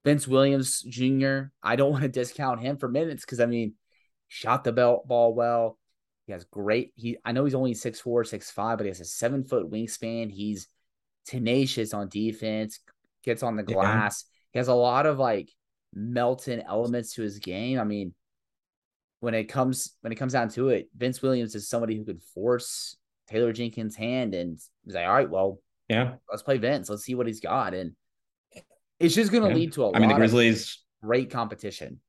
Vince 0.05 0.29
Williams 0.29 0.81
Jr., 0.83 1.51
I 1.63 1.77
don't 1.77 1.91
want 1.93 2.03
to 2.03 2.09
discount 2.09 2.61
him 2.61 2.77
for 2.77 2.89
minutes 2.89 3.25
because 3.25 3.41
I 3.41 3.47
mean, 3.47 3.75
shot 4.29 4.65
the 4.65 4.73
belt 4.73 5.09
ball 5.09 5.35
well. 5.35 5.79
He 6.27 6.33
has 6.33 6.45
great. 6.45 6.93
He 6.95 7.17
I 7.25 7.33
know 7.33 7.45
he's 7.45 7.55
only 7.55 7.75
six 7.75 8.01
four, 8.01 8.23
six 8.25 8.51
five, 8.51 8.79
but 8.79 8.85
he 8.85 8.89
has 8.91 9.01
a 9.01 9.05
seven 9.05 9.45
foot 9.45 9.71
wingspan. 9.71 10.31
He's 10.31 10.69
tenacious 11.27 11.95
on 11.95 12.09
defense, 12.09 12.81
gets 13.25 13.43
on 13.43 13.57
the 13.57 13.63
glass. 13.63 14.25
Yeah. 14.25 14.39
He 14.53 14.59
has 14.61 14.69
a 14.69 14.75
lot 14.75 15.07
of 15.07 15.19
like 15.19 15.51
melting 15.95 16.63
elements 16.63 17.15
to 17.15 17.23
his 17.23 17.39
game. 17.39 17.79
I 17.79 17.85
mean, 17.85 18.15
when 19.21 19.35
it 19.35 19.45
comes 19.45 19.97
when 20.01 20.13
it 20.13 20.17
comes 20.17 20.33
down 20.33 20.49
to 20.51 20.69
it, 20.69 20.89
Vince 20.97 21.23
Williams 21.23 21.55
is 21.55 21.69
somebody 21.69 21.97
who 21.97 22.05
could 22.05 22.23
force 22.35 22.97
Taylor 23.29 23.53
Jenkins' 23.53 23.97
hand 23.97 24.35
and 24.35 24.59
he's 24.85 24.95
like, 24.95 25.07
all 25.07 25.13
right, 25.15 25.31
well, 25.31 25.61
Yeah. 25.89 26.15
Let's 26.31 26.43
play 26.43 26.59
Vince. 26.59 26.89
Let's 26.89 27.05
see 27.05 27.15
what 27.15 27.27
he's 27.27 27.41
got. 27.41 27.75
And 27.75 27.93
it's 28.99 29.15
just 29.15 29.31
going 29.33 29.45
to 29.45 29.51
Yeah. 29.51 29.55
lead 29.55 29.73
to 29.75 29.85
a 29.85 29.93
I 29.93 29.99
mean, 29.99 30.09
the 30.09 30.15
lot 30.15 30.23
of 30.23 30.31
Grizzlies, 30.31 30.83
great 31.03 31.31
competition. 31.31 32.01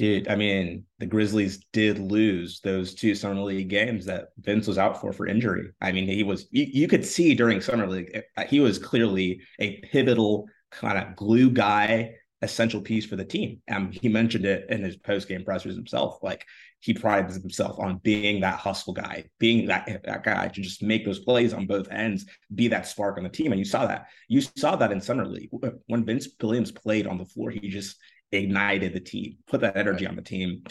Dude. 0.00 0.28
I 0.28 0.34
mean, 0.34 0.84
the 0.98 1.04
Grizzlies 1.04 1.62
did 1.74 1.98
lose 1.98 2.60
those 2.60 2.94
two 2.94 3.14
summer 3.14 3.42
league 3.42 3.68
games 3.68 4.06
that 4.06 4.28
Vince 4.38 4.66
was 4.66 4.78
out 4.78 4.98
for 4.98 5.12
for 5.12 5.26
injury. 5.26 5.72
I 5.82 5.92
mean, 5.92 6.06
he 6.06 6.22
was. 6.22 6.48
You, 6.50 6.66
you 6.72 6.88
could 6.88 7.04
see 7.04 7.34
during 7.34 7.60
summer 7.60 7.86
league, 7.86 8.18
uh, 8.38 8.44
he 8.46 8.60
was 8.60 8.78
clearly 8.78 9.42
a 9.58 9.76
pivotal 9.92 10.46
kind 10.70 10.96
of 10.96 11.16
glue 11.16 11.50
guy, 11.50 12.14
essential 12.40 12.80
piece 12.80 13.04
for 13.04 13.16
the 13.16 13.26
team. 13.26 13.60
Um, 13.70 13.92
he 13.92 14.08
mentioned 14.08 14.46
it 14.46 14.70
in 14.70 14.82
his 14.82 14.96
post 14.96 15.28
game 15.28 15.44
pressers 15.44 15.76
himself. 15.76 16.22
Like 16.22 16.46
he 16.78 16.94
prides 16.94 17.36
himself 17.36 17.78
on 17.78 17.98
being 17.98 18.40
that 18.40 18.58
hustle 18.58 18.94
guy, 18.94 19.26
being 19.38 19.66
that 19.66 20.02
that 20.04 20.24
guy 20.24 20.48
to 20.48 20.60
just 20.62 20.82
make 20.82 21.04
those 21.04 21.18
plays 21.18 21.52
on 21.52 21.66
both 21.66 21.90
ends, 21.90 22.24
be 22.54 22.68
that 22.68 22.86
spark 22.86 23.18
on 23.18 23.24
the 23.24 23.28
team. 23.28 23.52
And 23.52 23.58
you 23.58 23.66
saw 23.66 23.86
that. 23.86 24.06
You 24.28 24.40
saw 24.40 24.76
that 24.76 24.92
in 24.92 25.00
summer 25.02 25.26
league 25.26 25.50
when 25.88 26.06
Vince 26.06 26.26
Williams 26.40 26.72
played 26.72 27.06
on 27.06 27.18
the 27.18 27.26
floor. 27.26 27.50
He 27.50 27.68
just 27.68 27.98
ignited 28.32 28.92
the 28.92 29.00
team, 29.00 29.36
put 29.46 29.60
that 29.60 29.76
energy 29.76 30.06
on 30.06 30.16
the 30.16 30.22
team. 30.22 30.62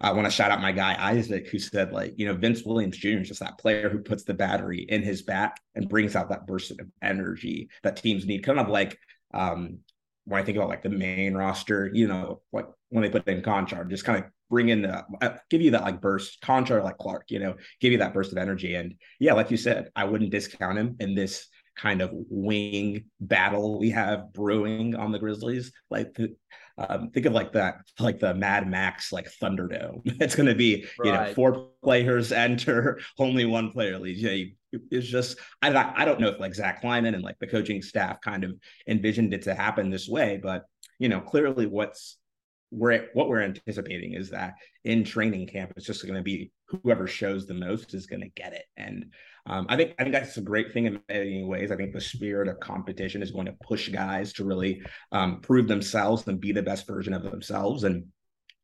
I 0.00 0.12
want 0.12 0.26
to 0.26 0.30
shout 0.30 0.50
out 0.50 0.60
my 0.60 0.72
guy 0.72 0.96
Isaac, 0.98 1.48
who 1.48 1.58
said, 1.58 1.92
like, 1.92 2.14
you 2.16 2.26
know, 2.26 2.34
Vince 2.34 2.62
Williams 2.64 2.98
Jr. 2.98 3.20
is 3.20 3.28
just 3.28 3.40
that 3.40 3.58
player 3.58 3.88
who 3.88 3.98
puts 3.98 4.24
the 4.24 4.34
battery 4.34 4.86
in 4.88 5.02
his 5.02 5.22
back 5.22 5.60
and 5.74 5.88
brings 5.88 6.14
out 6.14 6.28
that 6.28 6.46
burst 6.46 6.70
of 6.70 6.80
energy 7.02 7.68
that 7.82 7.96
teams 7.96 8.26
need. 8.26 8.44
Kind 8.44 8.60
of 8.60 8.68
like 8.68 8.98
um, 9.32 9.78
when 10.24 10.40
I 10.40 10.44
think 10.44 10.56
about 10.56 10.68
like 10.68 10.82
the 10.82 10.90
main 10.90 11.34
roster, 11.34 11.90
you 11.92 12.08
know, 12.08 12.42
like 12.52 12.66
when 12.90 13.02
they 13.02 13.10
put 13.10 13.26
in 13.28 13.42
Konchar, 13.42 13.88
just 13.88 14.04
kind 14.04 14.24
of 14.24 14.30
bring 14.50 14.68
in 14.68 14.82
the 14.82 15.04
uh, 15.22 15.36
give 15.50 15.62
you 15.62 15.70
that 15.72 15.82
like 15.82 16.00
burst, 16.00 16.42
Konchar 16.42 16.82
like 16.82 16.98
Clark, 16.98 17.30
you 17.30 17.38
know, 17.38 17.54
give 17.80 17.92
you 17.92 17.98
that 17.98 18.14
burst 18.14 18.32
of 18.32 18.38
energy. 18.38 18.74
And 18.74 18.94
yeah, 19.18 19.32
like 19.32 19.50
you 19.50 19.56
said, 19.56 19.90
I 19.96 20.04
wouldn't 20.04 20.30
discount 20.30 20.78
him 20.78 20.96
in 21.00 21.14
this 21.14 21.46
kind 21.76 22.00
of 22.00 22.10
wing 22.12 23.04
battle 23.20 23.78
we 23.78 23.90
have 23.90 24.32
brewing 24.32 24.94
on 24.96 25.12
the 25.12 25.18
Grizzlies. 25.18 25.72
Like 25.90 26.18
um, 26.78 27.10
think 27.10 27.26
of 27.26 27.32
like 27.32 27.52
that, 27.52 27.78
like 27.98 28.18
the 28.18 28.34
Mad 28.34 28.68
Max 28.68 29.12
like 29.12 29.28
Thunderdome. 29.42 30.02
It's 30.20 30.34
going 30.34 30.48
to 30.48 30.54
be 30.54 30.86
you 31.02 31.12
know 31.12 31.32
four 31.34 31.68
players 31.82 32.32
enter, 32.32 33.00
only 33.18 33.44
one 33.44 33.70
player 33.70 33.98
leaves. 33.98 34.22
Know, 34.22 34.30
you, 34.30 34.52
it's 34.90 35.06
just 35.06 35.38
I 35.62 35.92
I 35.96 36.04
don't 36.04 36.20
know 36.20 36.28
if 36.28 36.40
like 36.40 36.54
Zach 36.54 36.80
Kleiman 36.80 37.14
and 37.14 37.24
like 37.24 37.38
the 37.38 37.46
coaching 37.46 37.82
staff 37.82 38.20
kind 38.20 38.44
of 38.44 38.54
envisioned 38.86 39.32
it 39.32 39.42
to 39.42 39.54
happen 39.54 39.90
this 39.90 40.08
way, 40.08 40.38
but 40.42 40.64
you 40.98 41.08
know 41.08 41.20
clearly 41.20 41.66
what's 41.66 42.18
we're 42.70 43.08
what 43.14 43.28
we're 43.28 43.42
anticipating 43.42 44.14
is 44.14 44.30
that 44.30 44.54
in 44.84 45.04
training 45.04 45.46
camp 45.46 45.72
it's 45.76 45.86
just 45.86 46.02
going 46.02 46.14
to 46.14 46.22
be 46.22 46.50
whoever 46.66 47.06
shows 47.06 47.46
the 47.46 47.54
most 47.54 47.94
is 47.94 48.06
going 48.06 48.20
to 48.20 48.28
get 48.30 48.52
it 48.52 48.64
and 48.76 49.06
um, 49.48 49.66
I 49.68 49.76
think 49.76 49.94
I 49.98 50.02
think 50.02 50.12
that's 50.12 50.36
a 50.36 50.42
great 50.42 50.72
thing 50.72 50.86
in 50.86 51.00
many 51.08 51.44
ways. 51.44 51.70
I 51.70 51.76
think 51.76 51.92
the 51.92 52.00
spirit 52.00 52.48
of 52.48 52.58
competition 52.58 53.22
is 53.22 53.30
going 53.30 53.46
to 53.46 53.56
push 53.62 53.88
guys 53.88 54.32
to 54.34 54.44
really 54.44 54.82
um, 55.12 55.40
prove 55.40 55.68
themselves 55.68 56.26
and 56.26 56.40
be 56.40 56.52
the 56.52 56.62
best 56.62 56.86
version 56.86 57.14
of 57.14 57.22
themselves. 57.22 57.84
And 57.84 58.06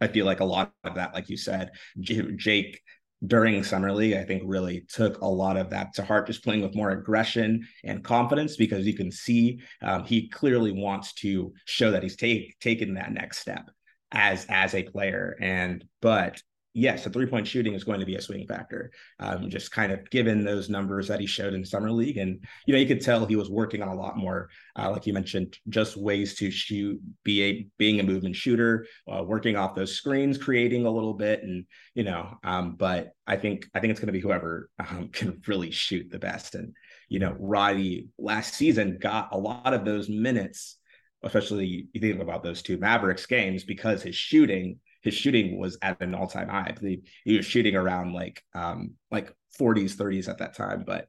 I 0.01 0.09
feel 0.09 0.27
like 0.27 0.41
a 0.41 0.45
lot 0.45 0.73
of 0.83 0.97
that, 0.97 1.15
like 1.15 1.29
you 1.29 1.37
said, 1.37 1.71
Jake 2.01 2.81
during 3.25 3.63
summer 3.63 3.93
league, 3.93 4.15
I 4.15 4.25
think 4.25 4.43
really 4.45 4.85
took 4.89 5.21
a 5.21 5.27
lot 5.27 5.57
of 5.57 5.71
that 5.71 5.95
to 5.95 6.05
heart, 6.05 6.27
just 6.27 6.43
playing 6.43 6.63
with 6.63 6.75
more 6.75 6.91
aggression 6.91 7.65
and 7.85 8.03
confidence 8.03 8.57
because 8.57 8.85
you 8.85 8.95
can 8.95 9.13
see 9.13 9.61
um, 9.83 10.03
he 10.03 10.29
clearly 10.29 10.73
wants 10.73 11.13
to 11.15 11.53
show 11.67 11.93
that 11.93 12.03
he's 12.03 12.17
take 12.17 12.59
taken 12.59 12.95
that 12.95 13.13
next 13.13 13.39
step 13.39 13.71
as 14.13 14.47
as 14.49 14.75
a 14.75 14.83
player. 14.83 15.37
And 15.41 15.85
but 16.01 16.41
yes, 16.75 17.05
the 17.05 17.11
three 17.11 17.27
point 17.27 17.47
shooting 17.47 17.75
is 17.75 17.85
going 17.85 18.01
to 18.01 18.07
be 18.07 18.17
a 18.17 18.23
swing 18.23 18.47
factor. 18.47 18.91
Um, 19.19 19.51
just 19.51 19.71
kind 19.71 19.93
of 19.93 20.09
given 20.11 20.45
those 20.45 20.71
numbers 20.71 21.09
that 21.09 21.21
he 21.21 21.27
showed 21.27 21.55
in 21.55 21.65
summer 21.65 21.91
league, 21.91 22.17
and 22.17 22.43
you 22.67 22.73
know 22.73 22.81
you 22.81 22.87
could 22.87 23.01
tell 23.01 23.27
he 23.27 23.37
was 23.37 23.51
working 23.51 23.83
on 23.83 23.89
a 23.89 23.95
lot 23.95 24.17
more, 24.17 24.49
uh, 24.79 24.91
like 24.91 25.07
you 25.07 25.13
mentioned, 25.13 25.59
just 25.69 25.97
ways 25.97 26.35
to 26.37 26.51
shoot, 26.51 27.01
be 27.25 27.43
a 27.43 27.69
being 27.79 28.01
a 28.01 28.05
movement 28.05 28.37
shooter, 28.37 28.87
uh, 29.13 29.23
working 29.23 29.57
off 29.57 29.75
those 29.75 29.95
screens, 29.95 30.39
creating 30.39 30.87
a 30.87 30.91
little 30.91 31.15
bit, 31.15 31.43
and 31.43 31.65
you 31.95 32.05
know. 32.05 32.39
Um, 32.45 32.77
but 32.77 33.13
I 33.27 33.37
think 33.37 33.67
I 33.75 33.81
think 33.81 33.91
it's 33.91 34.01
going 34.01 34.09
to 34.09 34.13
be 34.13 34.21
whoever 34.21 34.71
um, 34.79 35.09
can 35.13 35.41
really 35.47 35.71
shoot 35.71 36.11
the 36.11 36.19
best, 36.19 36.55
and 36.55 36.75
you 37.09 37.19
know, 37.19 37.37
Roddy 37.39 38.09
last 38.19 38.55
season 38.55 38.99
got 38.99 39.29
a 39.33 39.39
lot 39.39 39.75
of 39.75 39.85
those 39.85 40.09
minutes 40.09 40.79
especially 41.23 41.89
you 41.93 42.01
think 42.01 42.21
about 42.21 42.43
those 42.43 42.63
two 42.63 42.79
Mavericks 42.79 43.27
games 43.27 43.65
because 43.65 44.03
his 44.03 44.17
shooting 44.17 44.79
his 45.03 45.15
shooting 45.15 45.59
was 45.59 45.77
at 45.83 46.01
an 46.01 46.15
all-time 46.15 46.49
high. 46.49 46.67
I 46.69 46.73
believe 46.73 47.03
he 47.25 47.37
was 47.37 47.47
shooting 47.47 47.77
around 47.77 48.13
like 48.13 48.43
um 48.55 48.93
like 49.11 49.35
40s 49.61 49.95
30s 49.97 50.29
at 50.29 50.39
that 50.39 50.57
time 50.57 50.85
but 50.87 51.09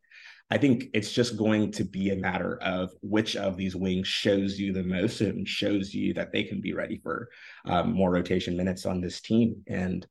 I 0.53 0.57
think 0.57 0.85
it's 0.93 1.11
just 1.11 1.35
going 1.35 1.71
to 1.71 1.83
be 1.83 2.11
a 2.11 2.15
matter 2.15 2.61
of 2.61 2.91
which 3.01 3.35
of 3.35 3.57
these 3.57 3.75
wings 3.75 4.07
shows 4.07 4.59
you 4.59 4.71
the 4.71 4.83
most 4.83 5.21
and 5.21 5.47
shows 5.47 5.93
you 5.95 6.13
that 6.13 6.31
they 6.31 6.43
can 6.43 6.61
be 6.61 6.73
ready 6.73 6.99
for 7.01 7.29
um, 7.65 7.93
more 7.93 8.11
rotation 8.11 8.55
minutes 8.55 8.85
on 8.85 9.01
this 9.01 9.19
team. 9.19 9.63
And 9.67 10.05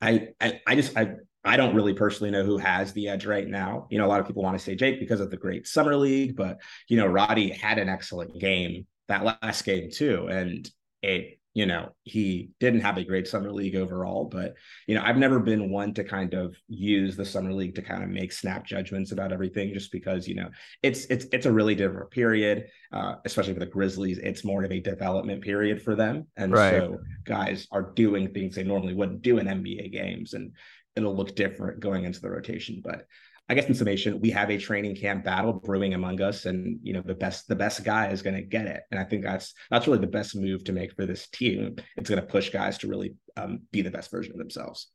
I, 0.00 0.28
I, 0.40 0.60
I 0.68 0.76
just, 0.76 0.96
I, 0.96 1.14
I 1.44 1.56
don't 1.56 1.74
really 1.74 1.94
personally 1.94 2.30
know 2.30 2.44
who 2.44 2.58
has 2.58 2.92
the 2.92 3.08
edge 3.08 3.26
right 3.26 3.48
now. 3.48 3.88
You 3.90 3.98
know, 3.98 4.06
a 4.06 4.08
lot 4.08 4.20
of 4.20 4.26
people 4.26 4.42
want 4.42 4.56
to 4.56 4.64
say 4.64 4.76
Jake 4.76 5.00
because 5.00 5.18
of 5.20 5.30
the 5.30 5.36
great 5.36 5.66
summer 5.66 5.96
league, 5.96 6.36
but 6.36 6.58
you 6.88 6.96
know, 6.96 7.06
Roddy 7.06 7.50
had 7.50 7.78
an 7.78 7.88
excellent 7.88 8.38
game 8.38 8.86
that 9.08 9.24
last 9.24 9.64
game 9.64 9.90
too, 9.90 10.28
and 10.28 10.68
it 11.02 11.38
you 11.54 11.66
know 11.66 11.88
he 12.04 12.50
didn't 12.60 12.80
have 12.80 12.98
a 12.98 13.04
great 13.04 13.26
summer 13.26 13.50
league 13.50 13.74
overall 13.74 14.26
but 14.26 14.54
you 14.86 14.94
know 14.94 15.02
i've 15.02 15.16
never 15.16 15.40
been 15.40 15.70
one 15.70 15.94
to 15.94 16.04
kind 16.04 16.34
of 16.34 16.54
use 16.68 17.16
the 17.16 17.24
summer 17.24 17.52
league 17.52 17.74
to 17.74 17.80
kind 17.82 18.02
of 18.02 18.10
make 18.10 18.32
snap 18.32 18.66
judgments 18.66 19.12
about 19.12 19.32
everything 19.32 19.72
just 19.72 19.90
because 19.90 20.28
you 20.28 20.34
know 20.34 20.48
it's 20.82 21.06
it's 21.06 21.24
it's 21.32 21.46
a 21.46 21.52
really 21.52 21.74
different 21.74 22.10
period 22.10 22.66
uh, 22.92 23.16
especially 23.24 23.52
for 23.52 23.60
the 23.60 23.66
grizzlies. 23.66 24.18
It's 24.18 24.44
more 24.44 24.64
of 24.64 24.72
a 24.72 24.80
development 24.80 25.42
period 25.42 25.82
for 25.82 25.94
them. 25.94 26.26
And 26.36 26.52
Right. 26.52 26.72
so 26.74 26.98
guys 27.24 27.66
are 27.70 27.82
doing 27.82 28.32
things 28.32 28.54
they 28.54 28.64
normally 28.64 28.94
wouldn't 28.94 29.22
do 29.22 29.38
in 29.38 29.46
nba 29.46 29.92
games 29.92 30.32
and 30.32 30.52
it'll 30.96 31.14
look 31.14 31.34
different 31.36 31.80
going 31.80 32.04
into 32.04 32.20
the 32.20 32.30
rotation. 32.30 32.80
But 32.82 33.06
I 33.48 33.54
guess 33.54 33.66
in 33.66 33.74
summation, 33.74 34.20
we 34.20 34.30
have 34.30 34.50
a 34.50 34.58
training 34.58 34.96
camp 34.96 35.24
battle 35.24 35.54
brewing 35.54 35.94
among 35.94 36.20
us, 36.20 36.44
and 36.44 36.78
you 36.82 36.92
know 36.92 37.00
the 37.00 37.14
best 37.14 37.48
the 37.48 37.56
best 37.56 37.82
guy 37.82 38.08
is 38.10 38.20
going 38.20 38.36
to 38.36 38.42
get 38.42 38.66
it, 38.66 38.82
and 38.90 39.00
I 39.00 39.04
think 39.04 39.24
that's 39.24 39.54
that's 39.70 39.86
really 39.86 40.00
the 40.00 40.06
best 40.06 40.36
move 40.36 40.64
to 40.64 40.72
make 40.72 40.94
for 40.94 41.06
this 41.06 41.28
team. 41.28 41.76
It's 41.96 42.10
going 42.10 42.20
to 42.20 42.26
push 42.26 42.50
guys 42.50 42.76
to 42.78 42.88
really 42.88 43.14
um, 43.36 43.60
be 43.72 43.82
the 43.82 43.90
best 43.90 44.10
version 44.10 44.32
of 44.32 44.38
themselves. 44.38 44.88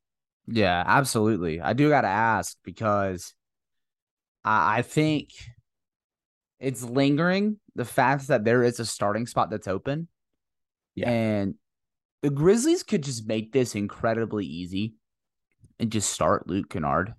Yeah, 0.47 0.83
absolutely. 0.85 1.61
I 1.61 1.73
do 1.73 1.89
got 1.89 2.01
to 2.01 2.09
ask 2.09 2.57
because 2.63 3.33
I, 4.43 4.79
I 4.79 4.81
think 4.81 5.29
it's 6.59 6.83
lingering 6.83 7.57
the 7.75 7.85
fact 7.85 8.27
that 8.27 8.43
there 8.43 8.63
is 8.63 8.79
a 8.79 8.85
starting 8.85 9.25
spot 9.25 9.49
that's 9.49 9.67
open. 9.67 10.07
Yeah. 10.95 11.09
And 11.09 11.55
the 12.21 12.29
Grizzlies 12.29 12.83
could 12.83 13.03
just 13.03 13.27
make 13.27 13.51
this 13.51 13.75
incredibly 13.75 14.45
easy 14.45 14.95
and 15.79 15.91
just 15.91 16.11
start 16.11 16.47
Luke 16.47 16.69
Kennard. 16.69 17.13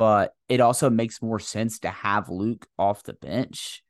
But 0.00 0.32
it 0.48 0.60
also 0.60 0.88
makes 0.88 1.20
more 1.20 1.38
sense 1.38 1.80
to 1.80 1.90
have 1.90 2.30
Luke 2.30 2.66
off 2.78 3.02
the 3.02 3.12
bench 3.12 3.82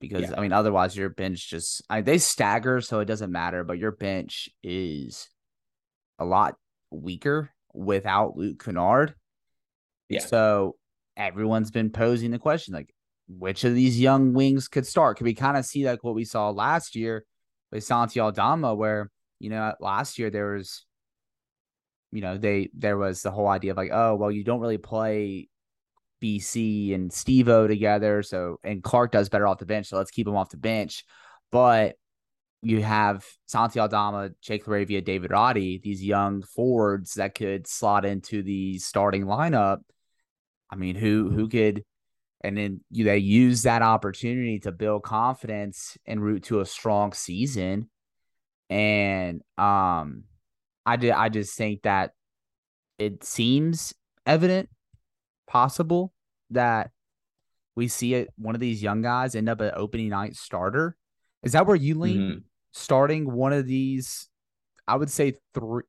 because 0.00 0.22
Yeah. 0.22 0.34
I 0.36 0.40
mean 0.40 0.52
otherwise 0.52 0.96
your 0.96 1.08
bench 1.08 1.48
just 1.48 1.82
I, 1.88 2.00
they 2.00 2.18
stagger 2.18 2.80
so 2.80 2.98
it 3.00 3.04
doesn't 3.06 3.30
matter, 3.30 3.62
but 3.62 3.78
your 3.78 3.92
bench 3.92 4.48
is 4.62 5.30
a 6.18 6.24
lot 6.24 6.56
weaker 6.90 7.50
without 7.72 8.36
Luke 8.36 8.62
Kennard. 8.62 9.14
Yeah. 10.08 10.20
So 10.20 10.76
everyone's 11.16 11.70
been 11.70 11.90
posing 11.90 12.32
the 12.32 12.38
question 12.40 12.74
like, 12.74 12.92
which 13.28 13.64
of 13.64 13.74
these 13.74 14.00
young 14.00 14.32
wings 14.32 14.68
could 14.68 14.86
start? 14.86 15.16
Could 15.16 15.24
we 15.24 15.34
kind 15.34 15.56
of 15.56 15.64
see 15.64 15.86
like 15.86 16.02
what 16.02 16.14
we 16.16 16.24
saw 16.24 16.50
last 16.50 16.96
year 16.96 17.24
with 17.70 17.84
Santi 17.84 18.20
Aldama, 18.20 18.74
where 18.74 19.10
you 19.38 19.50
know 19.50 19.74
last 19.80 20.18
year 20.18 20.30
there 20.30 20.54
was, 20.54 20.84
you 22.12 22.20
know, 22.20 22.38
they 22.38 22.70
there 22.74 22.96
was 22.96 23.22
the 23.22 23.30
whole 23.30 23.48
idea 23.48 23.72
of 23.72 23.76
like, 23.76 23.90
oh 23.92 24.14
well, 24.14 24.30
you 24.30 24.44
don't 24.44 24.60
really 24.60 24.78
play 24.78 25.48
BC 26.22 26.94
and 26.94 27.10
Stevo 27.10 27.68
together, 27.68 28.22
so 28.22 28.58
and 28.64 28.82
Clark 28.82 29.12
does 29.12 29.28
better 29.28 29.46
off 29.46 29.58
the 29.58 29.66
bench, 29.66 29.88
so 29.88 29.96
let's 29.96 30.10
keep 30.10 30.26
him 30.26 30.36
off 30.36 30.50
the 30.50 30.56
bench. 30.56 31.04
But 31.52 31.96
you 32.62 32.82
have 32.82 33.24
Santi 33.46 33.78
Aldama, 33.78 34.30
Jake 34.40 34.64
LaRavia, 34.64 35.04
David 35.04 35.30
Roddy, 35.30 35.78
these 35.78 36.02
young 36.02 36.42
forwards 36.42 37.14
that 37.14 37.34
could 37.34 37.66
slot 37.66 38.04
into 38.04 38.42
the 38.42 38.78
starting 38.78 39.24
lineup. 39.24 39.78
I 40.70 40.76
mean, 40.76 40.96
who 40.96 41.30
who 41.30 41.48
could, 41.48 41.84
and 42.42 42.56
then 42.56 42.80
you, 42.90 43.04
they 43.04 43.18
use 43.18 43.62
that 43.62 43.82
opportunity 43.82 44.58
to 44.60 44.72
build 44.72 45.02
confidence 45.02 45.96
and 46.06 46.22
route 46.22 46.44
to 46.44 46.60
a 46.60 46.66
strong 46.66 47.12
season. 47.12 47.88
And 48.68 49.42
um, 49.58 50.24
I 50.86 50.96
did 50.96 51.10
I 51.10 51.28
just 51.28 51.56
think 51.56 51.82
that 51.82 52.12
it 52.98 53.24
seems 53.24 53.92
evident, 54.24 54.68
possible 55.46 56.12
that 56.50 56.90
we 57.74 57.88
see 57.88 58.14
it 58.14 58.28
one 58.36 58.54
of 58.54 58.60
these 58.60 58.82
young 58.82 59.02
guys 59.02 59.34
end 59.34 59.48
up 59.48 59.60
an 59.60 59.72
opening 59.74 60.08
night 60.08 60.36
starter. 60.36 60.96
Is 61.42 61.52
that 61.52 61.66
where 61.66 61.76
you 61.76 61.98
lean? 61.98 62.20
Mhm. 62.20 62.42
starting 62.72 63.32
one 63.32 63.54
of 63.54 63.66
these, 63.66 64.28
I 64.86 64.96
would 64.96 65.10
say 65.10 65.34
three. 65.54 65.82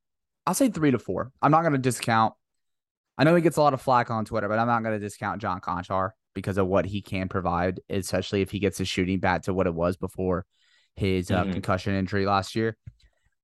I'll 0.46 0.54
say 0.54 0.70
three 0.70 0.92
to 0.92 1.00
four. 1.00 1.34
I'm 1.42 1.52
not 1.52 1.62
going 1.62 1.74
to 1.74 1.80
discount. 1.80 2.34
I 3.18 3.26
know 3.26 3.36
he 3.36 3.42
gets 3.42 3.58
a 3.58 3.62
lot 3.62 3.74
of 3.74 3.82
flack 3.82 4.10
on 4.10 4.24
Twitter, 4.24 4.48
but 4.48 4.58
I'm 4.58 4.68
not 4.68 4.84
going 4.84 4.98
to 4.98 5.06
discount 5.06 5.42
John 5.42 5.60
Konchar 5.60 6.12
because 6.34 6.58
of 6.58 6.68
what 6.68 6.86
he 6.86 7.02
can 7.02 7.28
provide, 7.28 7.82
especially 7.90 8.42
if 8.42 8.52
he 8.52 8.60
gets 8.60 8.78
his 8.78 8.88
shooting 8.88 9.20
back 9.20 9.42
to 9.44 9.54
what 9.54 9.68
it 9.68 9.74
was 9.74 9.98
before 9.98 10.46
his 10.96 11.30
uh, 11.30 11.44
mm-hmm. 11.44 11.52
concussion 11.54 11.94
injury 11.96 12.26
last 12.26 12.56
year. 12.56 12.78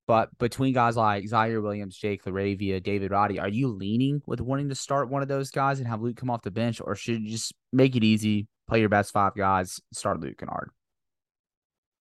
But 0.05 0.37
between 0.37 0.73
guys 0.73 0.97
like 0.97 1.23
Ziaire 1.23 1.61
Williams, 1.61 1.97
Jake 1.97 2.23
LaRavia, 2.25 2.83
David 2.83 3.11
Roddy, 3.11 3.39
are 3.39 3.47
you 3.47 3.69
leaning 3.69 4.21
with 4.25 4.41
wanting 4.41 4.69
to 4.69 4.75
start 4.75 5.09
one 5.09 5.21
of 5.21 5.29
those 5.29 5.49
guys 5.49 5.79
and 5.79 5.87
have 5.87 6.01
Luke 6.01 6.17
come 6.17 6.29
off 6.29 6.41
the 6.41 6.51
bench, 6.51 6.81
or 6.83 6.95
should 6.95 7.21
you 7.21 7.29
just 7.29 7.53
make 7.71 7.95
it 7.95 8.03
easy, 8.03 8.47
play 8.67 8.81
your 8.81 8.89
best 8.89 9.13
five 9.13 9.33
guys, 9.35 9.79
start 9.93 10.19
Luke 10.19 10.37
Kennard? 10.37 10.71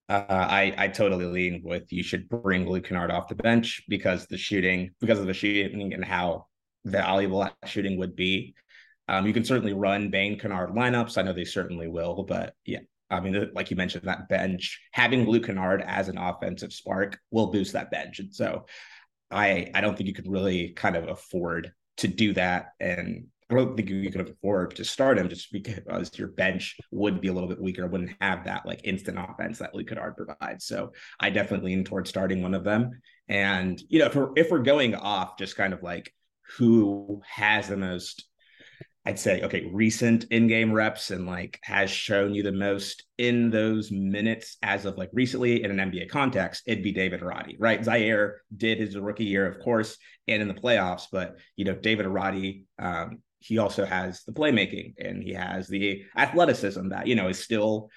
Uh, 0.09 0.25
I 0.29 0.75
I 0.77 0.89
totally 0.89 1.27
lean 1.27 1.63
with 1.65 1.93
you 1.93 2.03
should 2.03 2.29
bring 2.29 2.69
Luke 2.69 2.87
Kennard 2.87 3.13
off 3.13 3.29
the 3.29 3.37
bench 3.37 3.83
because 3.89 4.27
the 4.27 4.37
shooting 4.37 4.91
because 5.01 5.21
of 5.21 5.27
the 5.27 5.35
shooting 5.35 5.95
and 5.95 6.05
how 6.05 6.47
valuable 6.85 7.49
shooting 7.65 7.99
would 7.99 8.17
be. 8.17 8.55
Um, 9.09 9.27
you 9.27 9.33
can 9.33 9.45
certainly 9.45 9.73
run 9.73 10.11
Bane 10.11 10.39
Kennard 10.39 10.71
lineups. 10.71 11.19
I 11.19 11.23
know 11.23 11.33
they 11.33 11.45
certainly 11.45 11.89
will, 11.89 12.25
but 12.25 12.55
yeah, 12.65 12.81
I 13.13 13.21
mean, 13.21 13.51
like 13.55 13.71
you 13.71 13.77
mentioned, 13.77 14.05
that 14.05 14.29
bench 14.29 14.81
having 14.93 15.29
Luke 15.29 15.47
Kennard 15.47 15.83
as 15.83 16.09
an 16.09 16.19
offensive 16.19 16.73
spark 16.73 17.19
will 17.31 17.53
boost 17.53 17.75
that 17.75 17.91
bench, 17.91 18.19
and 18.19 18.35
so 18.35 18.67
I 19.31 19.71
I 19.75 19.81
don't 19.81 19.97
think 19.97 20.09
you 20.09 20.15
could 20.15 20.31
really 20.31 20.71
kind 20.71 20.97
of 20.97 21.09
afford 21.09 21.73
to 21.99 22.09
do 22.09 22.33
that, 22.35 22.73
and 22.81 23.27
I 23.53 23.55
don't 23.55 23.77
think 23.77 23.91
you 23.91 24.11
could 24.11 24.29
afford 24.29 24.77
to 24.77 24.85
start 24.85 25.19
him 25.19 25.29
just 25.29 25.53
because 25.53 26.19
your 26.19 26.29
bench 26.29 26.77
would 26.91 27.21
be 27.21 27.29
a 27.29 27.33
little 27.33 27.49
bit 27.49 27.61
weaker, 27.61 27.87
wouldn't 27.87 28.17
have 28.21 28.45
that 28.45 28.65
like 28.65 28.81
instant 28.85 29.19
offense 29.19 29.59
that 29.59 29.75
Luke 29.75 29.89
Kennard 29.89 30.17
provides. 30.17 30.65
So 30.65 30.93
I 31.21 31.29
definitely 31.29 31.75
lean 31.75 31.85
towards 31.85 32.09
starting 32.09 32.43
one 32.43 32.55
of 32.55 32.65
them. 32.65 32.91
And 33.29 33.81
you 33.89 33.99
know, 33.99 34.07
if 34.07 34.15
we're 34.15 34.31
if 34.37 34.51
we're 34.51 34.61
going 34.61 34.95
off 34.95 35.37
just 35.37 35.57
kind 35.57 35.75
of 35.75 35.83
like 35.83 36.15
who 36.57 37.21
has 37.29 37.69
the 37.69 37.77
most 37.77 38.25
I'd 39.05 39.19
say, 39.19 39.43
okay, 39.43 39.69
recent 39.73 40.25
in-game 40.31 40.73
reps 40.73 41.11
and 41.11 41.27
like 41.27 41.59
has 41.65 41.91
shown 41.91 42.35
you 42.35 42.45
the 42.45 42.53
most 42.53 43.05
in 43.19 43.51
those 43.51 43.91
minutes 43.91 44.57
as 44.63 44.85
of 44.85 44.97
like 44.97 45.11
recently 45.13 45.65
in 45.65 45.77
an 45.77 45.91
NBA 45.91 46.09
context, 46.09 46.63
it'd 46.67 46.85
be 46.85 46.93
David 46.93 47.21
Roddy, 47.21 47.57
right? 47.59 47.83
Ziaire 47.83 48.35
did 48.57 48.79
his 48.79 48.97
rookie 48.97 49.25
year, 49.25 49.47
of 49.47 49.59
course, 49.63 49.99
and 50.29 50.41
in 50.41 50.47
the 50.47 50.55
playoffs, 50.55 51.07
but 51.11 51.37
you 51.57 51.65
know, 51.65 51.75
David 51.75 52.07
Roddy, 52.07 52.67
um, 52.79 53.23
he 53.41 53.59
also 53.59 53.85
has 53.85 54.23
the 54.23 54.33
playmaking 54.33 54.95
and 54.99 55.21
he 55.21 55.33
has 55.33 55.67
the 55.67 56.05
athleticism 56.17 56.91
that, 56.91 57.09
you 57.09 57.17
know, 57.17 57.29
is 57.29 57.43
still 57.43 57.91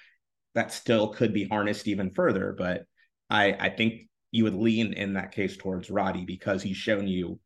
that 0.54 0.72
still 0.72 1.08
could 1.08 1.32
be 1.32 1.46
harnessed 1.46 1.86
even 1.86 2.10
further. 2.10 2.52
But 2.56 2.82
I 3.30 3.52
I 3.52 3.68
think 3.68 4.08
you 4.32 4.42
would 4.42 4.54
lean 4.54 4.92
in 4.92 5.14
that 5.14 5.30
case 5.30 5.56
towards 5.56 5.88
Roddy 5.88 6.24
because 6.24 6.62
he's 6.62 6.76
shown 6.76 7.06
you 7.06 7.38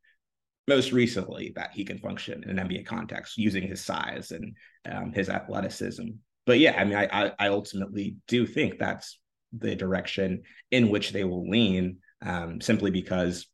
most 0.71 0.93
recently 0.93 1.53
that 1.57 1.73
he 1.73 1.85
can 1.85 1.99
function 1.99 2.45
in 2.45 2.59
an 2.59 2.69
NBA 2.69 2.87
context 2.87 3.37
using 3.37 3.67
his 3.67 3.85
size 3.85 4.31
and 4.31 4.57
um, 4.91 5.13
his 5.13 5.29
athleticism. 5.29 6.07
But 6.47 6.61
yeah, 6.61 6.81
I 6.81 6.85
mean, 6.85 6.97
I, 6.97 7.33
I 7.39 7.49
ultimately 7.49 8.17
do 8.29 8.47
think 8.47 8.79
that's 8.79 9.19
the 9.53 9.75
direction 9.75 10.43
in 10.71 10.89
which 10.89 11.11
they 11.11 11.25
will 11.25 11.51
lean, 11.51 11.99
um, 12.23 12.61
simply 12.61 12.93
because 12.93 13.47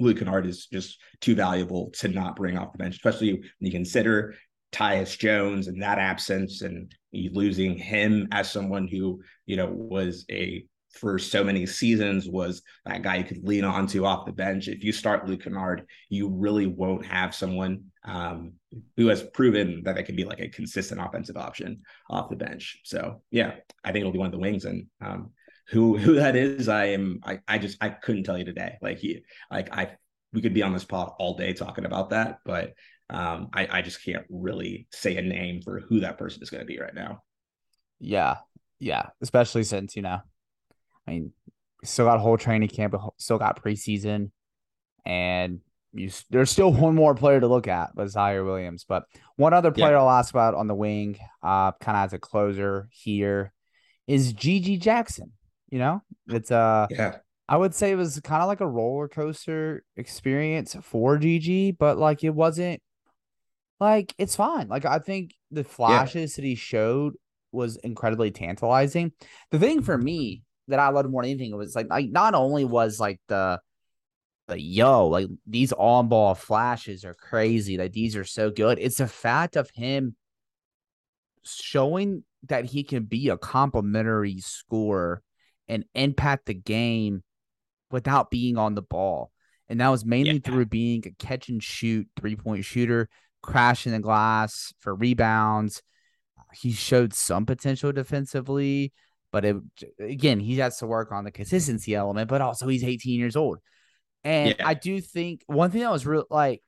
Luke 0.00 0.18
Kennard 0.18 0.46
is 0.46 0.66
just 0.66 0.98
too 1.20 1.36
valuable 1.36 1.90
to 2.00 2.08
not 2.08 2.34
bring 2.34 2.58
off 2.58 2.72
the 2.72 2.78
bench, 2.78 2.96
especially 2.96 3.34
when 3.34 3.42
you 3.60 3.70
consider 3.70 4.34
Tyus 4.72 5.16
Jones 5.16 5.68
and 5.68 5.80
that 5.82 5.98
absence 5.98 6.62
and 6.62 6.92
losing 7.12 7.78
him 7.78 8.26
as 8.32 8.50
someone 8.50 8.88
who, 8.88 9.22
you 9.46 9.56
know, 9.56 9.70
was 9.70 10.24
a 10.28 10.64
for 10.92 11.18
so 11.18 11.42
many 11.42 11.66
seasons 11.66 12.28
was 12.28 12.62
that 12.84 13.02
guy 13.02 13.16
you 13.16 13.24
could 13.24 13.46
lean 13.46 13.64
on 13.64 13.86
to 13.88 14.06
off 14.06 14.26
the 14.26 14.32
bench. 14.32 14.68
If 14.68 14.84
you 14.84 14.92
start 14.92 15.26
Luke 15.26 15.44
Kennard, 15.44 15.86
you 16.08 16.28
really 16.28 16.66
won't 16.66 17.04
have 17.06 17.34
someone 17.34 17.84
um, 18.04 18.52
who 18.96 19.08
has 19.08 19.22
proven 19.22 19.82
that 19.84 19.94
they 19.94 20.02
can 20.02 20.16
be 20.16 20.24
like 20.24 20.40
a 20.40 20.48
consistent 20.48 21.00
offensive 21.00 21.36
option 21.36 21.82
off 22.10 22.30
the 22.30 22.36
bench. 22.36 22.80
So 22.84 23.22
yeah, 23.30 23.54
I 23.84 23.92
think 23.92 24.02
it'll 24.02 24.12
be 24.12 24.18
one 24.18 24.26
of 24.26 24.32
the 24.32 24.38
wings. 24.38 24.64
And 24.64 24.86
um, 25.00 25.30
who 25.68 25.96
who 25.96 26.14
that 26.14 26.36
is, 26.36 26.68
I 26.68 26.86
am 26.86 27.20
I, 27.24 27.40
I 27.48 27.58
just 27.58 27.78
I 27.80 27.88
couldn't 27.88 28.24
tell 28.24 28.38
you 28.38 28.44
today. 28.44 28.76
Like 28.82 28.98
he 28.98 29.24
like 29.50 29.74
I 29.76 29.96
we 30.32 30.42
could 30.42 30.54
be 30.54 30.62
on 30.62 30.72
this 30.72 30.84
pod 30.84 31.12
all 31.18 31.36
day 31.36 31.52
talking 31.52 31.84
about 31.84 32.10
that, 32.10 32.38
but 32.44 32.74
um, 33.10 33.50
I, 33.52 33.68
I 33.70 33.82
just 33.82 34.02
can't 34.02 34.24
really 34.30 34.86
say 34.90 35.16
a 35.16 35.22
name 35.22 35.60
for 35.60 35.80
who 35.80 36.00
that 36.00 36.16
person 36.16 36.42
is 36.42 36.48
going 36.48 36.62
to 36.62 36.66
be 36.66 36.80
right 36.80 36.94
now. 36.94 37.22
Yeah, 38.00 38.36
yeah, 38.78 39.10
especially 39.20 39.64
since 39.64 39.94
you 39.94 40.02
know 40.02 40.20
I 41.06 41.10
mean, 41.12 41.32
still 41.84 42.06
got 42.06 42.16
a 42.16 42.20
whole 42.20 42.38
training 42.38 42.68
camp, 42.68 42.94
still 43.18 43.38
got 43.38 43.62
preseason, 43.62 44.30
and 45.04 45.60
you 45.92 46.10
there's 46.30 46.50
still 46.50 46.72
one 46.72 46.94
more 46.94 47.14
player 47.14 47.40
to 47.40 47.46
look 47.46 47.68
at, 47.68 47.94
but 47.94 48.08
Ziaire 48.08 48.44
Williams. 48.44 48.84
But 48.88 49.04
one 49.36 49.52
other 49.52 49.70
player 49.70 49.92
yeah. 49.92 49.98
I'll 49.98 50.10
ask 50.10 50.32
about 50.32 50.54
on 50.54 50.66
the 50.66 50.74
wing, 50.74 51.18
uh, 51.42 51.72
kind 51.72 51.98
of 51.98 52.04
as 52.04 52.12
a 52.12 52.18
closer 52.18 52.88
here, 52.90 53.52
is 54.06 54.32
GG 54.32 54.80
Jackson. 54.80 55.32
You 55.70 55.78
know, 55.78 56.02
it's 56.28 56.50
uh, 56.50 56.86
yeah. 56.90 57.16
I 57.48 57.56
would 57.56 57.74
say 57.74 57.90
it 57.90 57.96
was 57.96 58.20
kind 58.20 58.42
of 58.42 58.48
like 58.48 58.60
a 58.60 58.68
roller 58.68 59.08
coaster 59.08 59.84
experience 59.96 60.76
for 60.82 61.18
GG, 61.18 61.78
but 61.78 61.98
like 61.98 62.24
it 62.24 62.34
wasn't 62.34 62.80
like 63.80 64.14
it's 64.18 64.36
fine. 64.36 64.68
Like 64.68 64.84
I 64.84 64.98
think 64.98 65.34
the 65.50 65.64
flashes 65.64 66.36
yeah. 66.36 66.42
that 66.42 66.48
he 66.48 66.54
showed 66.54 67.14
was 67.50 67.76
incredibly 67.76 68.30
tantalizing. 68.30 69.12
The 69.50 69.58
thing 69.58 69.82
for 69.82 69.98
me 69.98 70.42
that 70.72 70.80
I 70.80 70.88
loved 70.88 71.10
more 71.10 71.22
than 71.22 71.30
anything 71.30 71.52
It 71.52 71.56
was 71.56 71.74
like 71.74 71.88
like 71.88 72.10
not 72.10 72.34
only 72.34 72.64
was 72.64 72.98
like 72.98 73.20
the 73.28 73.60
the 74.48 74.60
yo 74.60 75.06
like 75.06 75.28
these 75.46 75.72
on 75.72 76.08
ball 76.08 76.34
flashes 76.34 77.04
are 77.04 77.14
crazy 77.14 77.78
like 77.78 77.92
these 77.92 78.16
are 78.16 78.24
so 78.24 78.50
good. 78.50 78.78
It's 78.80 78.98
the 78.98 79.06
fact 79.06 79.56
of 79.56 79.70
him 79.70 80.16
showing 81.44 82.24
that 82.48 82.64
he 82.64 82.82
can 82.82 83.04
be 83.04 83.28
a 83.28 83.38
complimentary 83.38 84.38
scorer 84.40 85.22
and 85.68 85.84
impact 85.94 86.46
the 86.46 86.54
game 86.54 87.22
without 87.90 88.30
being 88.30 88.56
on 88.58 88.74
the 88.74 88.82
ball. 88.82 89.30
And 89.68 89.80
that 89.80 89.88
was 89.88 90.04
mainly 90.04 90.34
yeah. 90.34 90.40
through 90.44 90.66
being 90.66 91.02
a 91.06 91.10
catch 91.24 91.48
and 91.48 91.62
shoot 91.62 92.08
three 92.18 92.36
point 92.36 92.64
shooter 92.64 93.08
crashing 93.42 93.92
the 93.92 94.00
glass 94.00 94.72
for 94.80 94.94
rebounds. 94.94 95.82
He 96.54 96.72
showed 96.72 97.14
some 97.14 97.46
potential 97.46 97.92
defensively 97.92 98.92
but 99.32 99.44
it, 99.44 99.56
again, 99.98 100.38
he 100.38 100.56
has 100.58 100.78
to 100.78 100.86
work 100.86 101.10
on 101.10 101.24
the 101.24 101.32
consistency 101.32 101.94
element, 101.94 102.28
but 102.28 102.40
also 102.40 102.68
he's 102.68 102.84
18 102.84 103.18
years 103.18 103.34
old. 103.34 103.58
And 104.22 104.54
yeah. 104.58 104.68
I 104.68 104.74
do 104.74 105.00
think 105.00 105.42
one 105.46 105.70
thing 105.70 105.80
that 105.80 105.90
was 105.90 106.06
real 106.06 106.24
like 106.30 106.62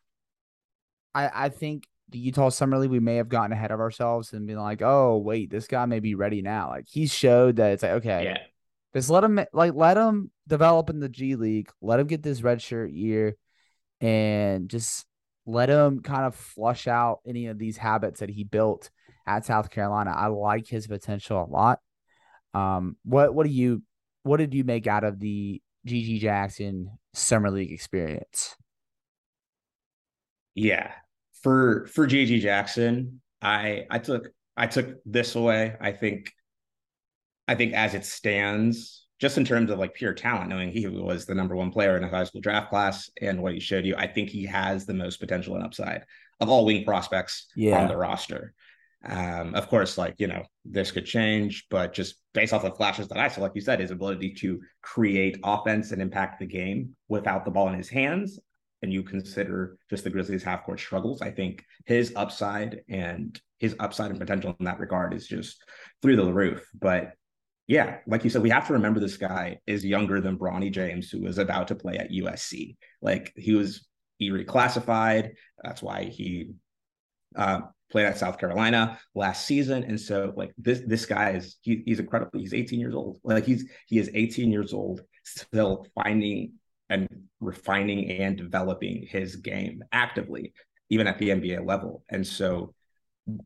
I, 1.15 1.31
I 1.47 1.49
think 1.51 1.87
the 2.09 2.19
Utah 2.19 2.49
Summer 2.49 2.79
League, 2.79 2.91
we 2.91 3.01
may 3.01 3.17
have 3.17 3.29
gotten 3.29 3.53
ahead 3.53 3.71
of 3.71 3.81
ourselves 3.81 4.33
and 4.33 4.47
been 4.47 4.59
like, 4.59 4.83
oh, 4.83 5.19
wait, 5.19 5.51
this 5.51 5.67
guy 5.67 5.87
may 5.87 6.01
be 6.01 6.15
ready 6.15 6.43
now. 6.43 6.71
Like 6.71 6.87
he 6.89 7.07
showed 7.07 7.57
that 7.57 7.73
it's 7.73 7.83
like, 7.83 7.93
okay, 7.93 8.25
yeah. 8.25 8.39
just 8.95 9.11
let 9.11 9.25
him 9.25 9.45
like 9.53 9.75
let 9.75 9.97
him 9.97 10.31
develop 10.47 10.91
in 10.91 11.01
the 11.01 11.09
G 11.09 11.37
League, 11.37 11.71
let 11.81 12.01
him 12.01 12.07
get 12.07 12.23
this 12.23 12.43
red 12.43 12.61
shirt 12.61 12.91
year 12.91 13.37
and 14.01 14.69
just 14.69 15.07
let 15.47 15.69
him 15.69 16.01
kind 16.01 16.25
of 16.25 16.35
flush 16.35 16.89
out 16.89 17.21
any 17.27 17.47
of 17.47 17.59
these 17.59 17.77
habits 17.77 18.21
that 18.21 18.31
he 18.31 18.45
built 18.45 18.91
at 19.27 19.45
South 19.45 19.71
Carolina. 19.71 20.13
I 20.15 20.27
like 20.27 20.67
his 20.67 20.87
potential 20.87 21.43
a 21.43 21.51
lot. 21.51 21.81
Um, 22.55 22.97
what 23.05 23.35
what 23.35 23.47
do 23.47 23.53
you 23.53 23.83
what 24.23 24.39
did 24.39 24.55
you 24.55 24.65
make 24.65 24.87
out 24.87 25.05
of 25.05 25.21
the 25.21 25.61
GG 25.87 26.21
Jackson 26.21 26.91
summer 27.13 27.51
league 27.51 27.73
experience? 27.73 28.55
Yeah, 30.55 30.93
for 31.43 31.87
for 31.87 32.07
GG 32.07 32.41
Jackson, 32.41 33.21
I 33.43 33.87
I 33.91 33.99
took 33.99 34.29
I 34.57 34.67
took 34.67 34.97
this 35.05 35.35
away. 35.35 35.75
I 35.81 35.93
think 35.93 36.33
I 37.49 37.55
think 37.55 37.75
as 37.75 37.95
it 37.95 38.05
stands, 38.05 39.07
just 39.21 39.37
in 39.37 39.45
terms 39.45 39.71
of 39.71 39.79
like 39.79 39.95
pure 39.95 40.15
talent, 40.15 40.49
knowing 40.49 40.71
he 40.71 40.87
was 40.87 41.27
the 41.27 41.35
number 41.35 41.57
one 41.57 41.71
player 41.71 41.97
in 41.97 42.05
a 42.05 42.09
high 42.09 42.25
school 42.25 42.41
draft 42.41 42.71
class 42.71 43.11
and 43.21 43.43
what 43.43 43.53
he 43.53 43.61
showed 43.61 43.85
you, 43.85 43.95
I 43.97 44.07
think 44.07 44.31
he 44.31 44.45
has 44.47 44.87
the 44.87 44.95
most 44.95 45.19
potential 45.19 45.55
and 45.55 45.65
upside 45.65 46.05
of 46.41 46.49
all 46.49 46.65
wing 46.65 46.85
prospects 46.85 47.47
yeah. 47.55 47.81
on 47.81 47.89
the 47.89 47.97
roster. 47.97 48.55
Um, 49.07 49.55
of 49.55 49.69
course, 49.69 49.99
like, 49.99 50.15
you 50.19 50.27
know, 50.27 50.45
this 50.65 50.91
could 50.91 51.05
change, 51.05 51.67
but 51.71 51.93
just 51.93 52.17
based 52.33 52.53
off 52.53 52.63
the 52.63 52.71
flashes 52.71 53.09
that 53.09 53.19
I 53.19 53.29
saw, 53.29 53.43
like 53.43 53.53
you 53.55 53.61
said, 53.61 53.81
his 53.81 53.91
ability 53.91 54.35
to 54.35 54.61
create 54.83 55.39
offense 55.45 55.93
and 55.93 56.01
impact 56.01 56.41
the 56.41 56.47
game 56.47 56.97
without 57.09 57.45
the 57.45 57.51
ball 57.51 57.69
in 57.69 57.75
his 57.75 57.91
hands, 57.91 58.39
and 58.83 58.93
you 58.93 59.03
consider 59.03 59.77
just 59.91 60.05
the 60.05 60.11
Grizzlies 60.11 60.43
half 60.43 60.65
court 60.65 60.81
struggles, 60.81 61.23
I 61.23 61.31
think 61.31 61.65
his 61.87 62.13
upside 62.17 62.81
and 62.89 63.39
his 63.59 63.75
upside 63.81 64.11
and 64.11 64.21
potential 64.21 64.55
in 64.59 64.67
that 64.67 64.79
regard 64.81 65.15
is 65.15 65.27
just 65.27 65.63
through 66.03 66.17
the 66.17 66.33
roof. 66.33 66.67
But 66.79 67.13
yeah, 67.67 67.99
like 68.07 68.25
you 68.25 68.31
said, 68.31 68.43
we 68.43 68.51
have 68.51 68.67
to 68.67 68.75
remember 68.75 69.01
this 69.01 69.17
guy 69.17 69.59
is 69.67 69.85
younger 69.85 70.21
than 70.21 70.39
Bronny 70.39 70.71
James, 70.71 71.11
who 71.11 71.23
was 71.23 71.39
about 71.39 71.69
to 71.69 71.75
play 71.75 71.97
at 71.97 72.11
USC. 72.11 72.77
Like 73.01 73.33
he 73.37 73.55
was 73.55 73.87
he 74.19 74.31
reclassified. 74.31 75.31
That's 75.63 75.83
why 75.83 76.05
he 76.05 76.51
uh, 77.37 77.61
played 77.91 78.07
at 78.07 78.19
South 78.19 78.39
Carolina 78.39 78.99
last 79.15 79.47
season. 79.47 79.85
And 79.85 80.01
so 80.01 80.33
like 80.37 80.53
this 80.59 80.83
this 80.87 81.07
guy 81.07 81.31
is 81.31 81.57
he, 81.63 81.83
he's 81.87 82.01
incredible. 82.01 82.41
He's 82.41 82.55
18 82.55 82.81
years 82.81 82.95
old. 82.95 83.21
Like 83.23 83.45
he's 83.45 83.65
he 83.87 83.99
is 83.99 84.11
18 84.13 84.51
years 84.51 84.73
old, 84.73 85.03
still 85.23 85.87
finding 85.95 86.55
and 86.91 87.09
refining 87.41 88.11
and 88.11 88.37
developing 88.37 89.07
his 89.09 89.37
game 89.37 89.85
actively, 89.93 90.53
even 90.91 91.07
at 91.07 91.19
the 91.19 91.31
NBA 91.31 91.67
level. 91.67 92.03
And 92.09 92.27
so 92.27 92.75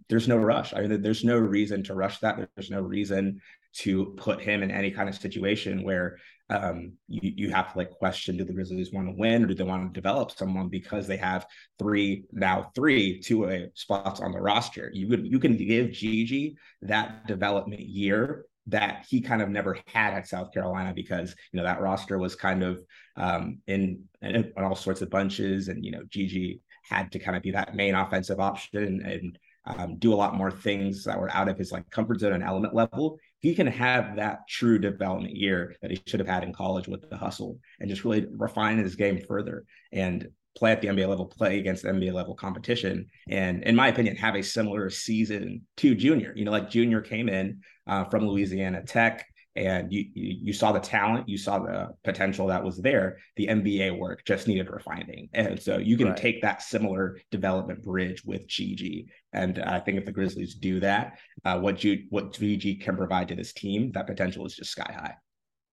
there's 0.09 0.29
no 0.29 0.37
rush. 0.37 0.74
I 0.74 0.81
mean, 0.81 1.03
there's 1.03 1.24
no 1.24 1.38
reason 1.38 1.85
to 1.85 1.94
rush 1.94 2.18
that. 2.20 2.48
There's 2.57 2.70
no 2.70 2.81
reason 2.81 3.40
to 3.74 4.14
put 4.16 4.40
him 4.40 4.62
in 4.62 4.70
any 4.70 4.90
kind 4.90 5.09
of 5.09 5.14
situation 5.14 5.85
where 5.85 6.18
um, 6.50 6.92
you, 7.08 7.32
you 7.37 7.50
have 7.50 7.72
to 7.72 7.78
like 7.78 7.90
question 7.90 8.37
do 8.37 8.44
the 8.44 8.52
Grizzlies 8.52 8.92
want 8.92 9.08
to 9.08 9.14
win 9.14 9.44
or 9.44 9.46
do 9.46 9.54
they 9.54 9.64
want 9.64 9.92
to 9.92 10.00
develop 10.00 10.30
someone 10.30 10.68
because 10.68 11.06
they 11.06 11.16
have 11.16 11.46
three 11.78 12.24
now 12.32 12.70
three 12.74 13.20
two 13.20 13.42
way 13.42 13.70
spots 13.74 14.20
on 14.20 14.32
the 14.32 14.40
roster. 14.40 14.90
You 14.92 15.08
could 15.08 15.26
you 15.26 15.38
can 15.38 15.56
give 15.56 15.88
GG 15.88 16.54
that 16.82 17.26
development 17.26 17.82
year 17.82 18.46
that 18.68 19.06
he 19.08 19.20
kind 19.20 19.42
of 19.42 19.48
never 19.48 19.78
had 19.87 20.14
at 20.14 20.28
South 20.28 20.52
Carolina 20.52 20.92
because 20.94 21.34
you 21.52 21.58
know 21.58 21.64
that 21.64 21.80
roster 21.80 22.18
was 22.18 22.34
kind 22.34 22.62
of 22.62 22.80
um, 23.16 23.58
in, 23.66 24.04
in 24.22 24.52
all 24.56 24.76
sorts 24.76 25.02
of 25.02 25.11
bunches 25.11 25.68
and 25.68 25.84
you 25.84 25.90
know 25.90 26.02
GG 26.08 26.61
had 26.88 27.12
to 27.12 27.18
kind 27.18 27.37
of 27.37 27.42
be 27.42 27.50
that 27.50 27.74
main 27.74 27.94
offensive 27.94 28.40
option 28.40 29.02
and 29.04 29.38
um, 29.66 29.96
do 29.98 30.14
a 30.14 30.16
lot 30.16 30.34
more 30.34 30.50
things 30.50 31.04
that 31.04 31.20
were 31.20 31.30
out 31.30 31.48
of 31.48 31.58
his 31.58 31.70
like 31.72 31.88
comfort 31.90 32.20
zone 32.20 32.32
and 32.32 32.42
element 32.42 32.74
level. 32.74 33.18
He 33.40 33.55
can 33.55 33.66
have 33.68 34.16
that 34.16 34.48
true 34.48 34.79
development 34.79 35.37
year 35.37 35.77
that 35.81 35.90
he 35.90 36.01
should 36.07 36.20
have 36.20 36.29
had 36.29 36.42
in 36.42 36.53
college 36.53 36.88
with 36.88 37.09
the 37.09 37.16
hustle 37.16 37.59
and 37.79 37.88
just 37.88 38.05
really 38.05 38.27
refine 38.33 38.79
his 38.79 38.96
game 38.96 39.20
further 39.27 39.64
and 39.92 40.29
play 40.57 40.72
at 40.72 40.81
the 40.81 40.88
NBA 40.88 41.09
level, 41.09 41.27
play 41.27 41.59
against 41.59 41.85
NBA 41.85 42.12
level 42.12 42.35
competition, 42.35 43.07
and 43.29 43.62
in 43.62 43.77
my 43.77 43.88
opinion, 43.88 44.16
have 44.16 44.35
a 44.35 44.42
similar 44.42 44.90
season 44.90 45.62
to 45.77 45.94
Junior. 45.94 46.33
You 46.35 46.44
know, 46.44 46.51
like 46.51 46.68
Junior 46.68 47.01
came 47.01 47.29
in 47.29 47.61
uh, 47.87 48.05
from 48.05 48.27
Louisiana 48.27 48.83
Tech 48.83 49.24
and 49.58 49.92
you, 49.92 50.04
you 50.14 50.52
saw 50.52 50.70
the 50.70 50.78
talent, 50.78 51.28
you 51.28 51.36
saw 51.36 51.58
the 51.58 51.88
potential 52.04 52.46
that 52.46 52.62
was 52.62 52.78
there. 52.78 53.18
The 53.36 53.48
MBA 53.48 53.98
work 53.98 54.24
just 54.24 54.46
needed 54.46 54.70
refining, 54.70 55.28
and 55.34 55.60
so 55.60 55.78
you 55.78 55.96
can 55.96 56.08
right. 56.08 56.16
take 56.16 56.42
that 56.42 56.62
similar 56.62 57.18
development 57.32 57.82
bridge 57.82 58.24
with 58.24 58.46
GG. 58.46 59.06
And 59.32 59.58
I 59.58 59.80
think 59.80 59.98
if 59.98 60.04
the 60.04 60.12
Grizzlies 60.12 60.54
do 60.54 60.78
that, 60.80 61.18
uh, 61.44 61.58
what 61.58 61.82
you 61.82 62.04
what 62.10 62.32
GG 62.32 62.82
can 62.82 62.96
provide 62.96 63.28
to 63.28 63.34
this 63.34 63.52
team, 63.52 63.90
that 63.92 64.06
potential 64.06 64.46
is 64.46 64.54
just 64.54 64.70
sky 64.70 64.92
high. 64.92 65.14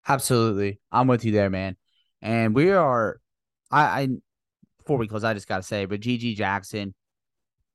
Absolutely, 0.08 0.80
I'm 0.92 1.08
with 1.08 1.24
you 1.24 1.32
there, 1.32 1.52
man. 1.52 1.78
And 2.24 2.56
we 2.56 2.72
are, 2.72 3.20
I, 3.70 3.82
I 4.02 4.08
before 4.80 4.98
we 4.98 5.08
close, 5.08 5.24
I 5.24 5.36
just 5.36 5.48
gotta 5.48 5.64
say, 5.64 5.86
but 5.86 6.02
GG 6.02 6.36
Jackson, 6.38 6.96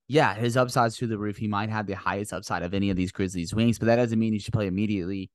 yeah, 0.08 0.34
his 0.34 0.56
upside's 0.56 0.98
through 0.98 1.08
the 1.08 1.18
roof. 1.18 1.36
He 1.36 1.46
might 1.46 1.70
have 1.70 1.86
the 1.86 1.94
highest 1.94 2.32
upside 2.32 2.64
of 2.64 2.74
any 2.74 2.90
of 2.90 2.96
these 2.96 3.12
Grizzlies 3.12 3.54
wings, 3.54 3.78
but 3.78 3.86
that 3.86 3.96
doesn't 3.96 4.18
mean 4.18 4.32
he 4.32 4.40
should 4.40 4.52
play 4.52 4.66
immediately. 4.66 5.30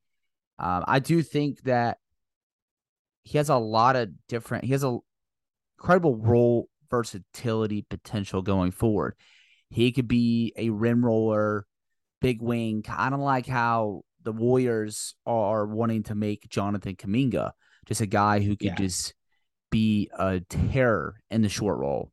Um, 0.58 0.84
I 0.88 1.00
do 1.00 1.22
think 1.22 1.64
that 1.64 1.98
he 3.24 3.38
has 3.38 3.50
a 3.50 3.58
lot 3.58 3.96
of 3.96 4.10
different. 4.28 4.66
He 4.66 4.72
has 4.72 4.84
a 4.84 4.98
incredible 5.78 6.18
role 6.18 6.70
versatility 6.90 7.86
potential 7.90 8.42
going 8.42 8.72
forward. 8.72 9.16
He 9.70 9.92
could 9.92 10.08
be 10.08 10.54
a 10.56 10.70
rim 10.70 11.04
roller, 11.04 11.66
big 12.22 12.42
wing, 12.42 12.84
kind 12.84 13.14
of 13.14 13.20
like 13.20 13.48
how 13.48 14.04
the 14.24 14.32
Warriors 14.32 15.16
are 15.26 15.66
wanting 15.66 16.04
to 16.04 16.16
make 16.16 16.50
Jonathan 16.50 16.96
Kuminga, 16.96 17.52
just 17.86 18.02
a 18.02 18.06
guy 18.06 18.40
who 18.40 18.56
could 18.56 18.68
yeah. 18.68 18.76
just 18.76 19.14
be 19.72 20.10
a 20.18 20.40
terror 20.40 21.22
in 21.30 21.42
the 21.42 21.50
short 21.50 21.78
roll 21.80 22.12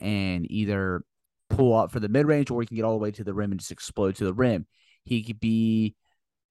and 0.00 0.50
either 0.50 1.04
pull 1.50 1.76
up 1.76 1.90
for 1.90 2.00
the 2.00 2.08
mid 2.08 2.26
range 2.26 2.50
or 2.50 2.60
he 2.60 2.66
can 2.66 2.76
get 2.76 2.84
all 2.84 2.92
the 2.92 3.02
way 3.02 3.10
to 3.10 3.24
the 3.24 3.34
rim 3.34 3.50
and 3.50 3.60
just 3.60 3.72
explode 3.72 4.16
to 4.16 4.24
the 4.24 4.34
rim. 4.34 4.66
He 5.04 5.22
could 5.22 5.38
be, 5.40 5.94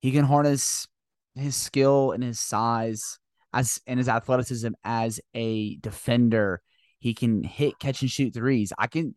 he 0.01 0.11
can 0.11 0.25
harness 0.25 0.87
his 1.35 1.55
skill 1.55 2.11
and 2.11 2.23
his 2.23 2.39
size 2.39 3.19
as 3.53 3.79
and 3.87 3.97
his 3.97 4.09
athleticism 4.09 4.69
as 4.83 5.19
a 5.33 5.75
defender. 5.77 6.61
He 6.99 7.13
can 7.13 7.43
hit, 7.43 7.79
catch, 7.79 8.01
and 8.01 8.11
shoot 8.11 8.33
threes. 8.33 8.71
I 8.77 8.87
can. 8.87 9.15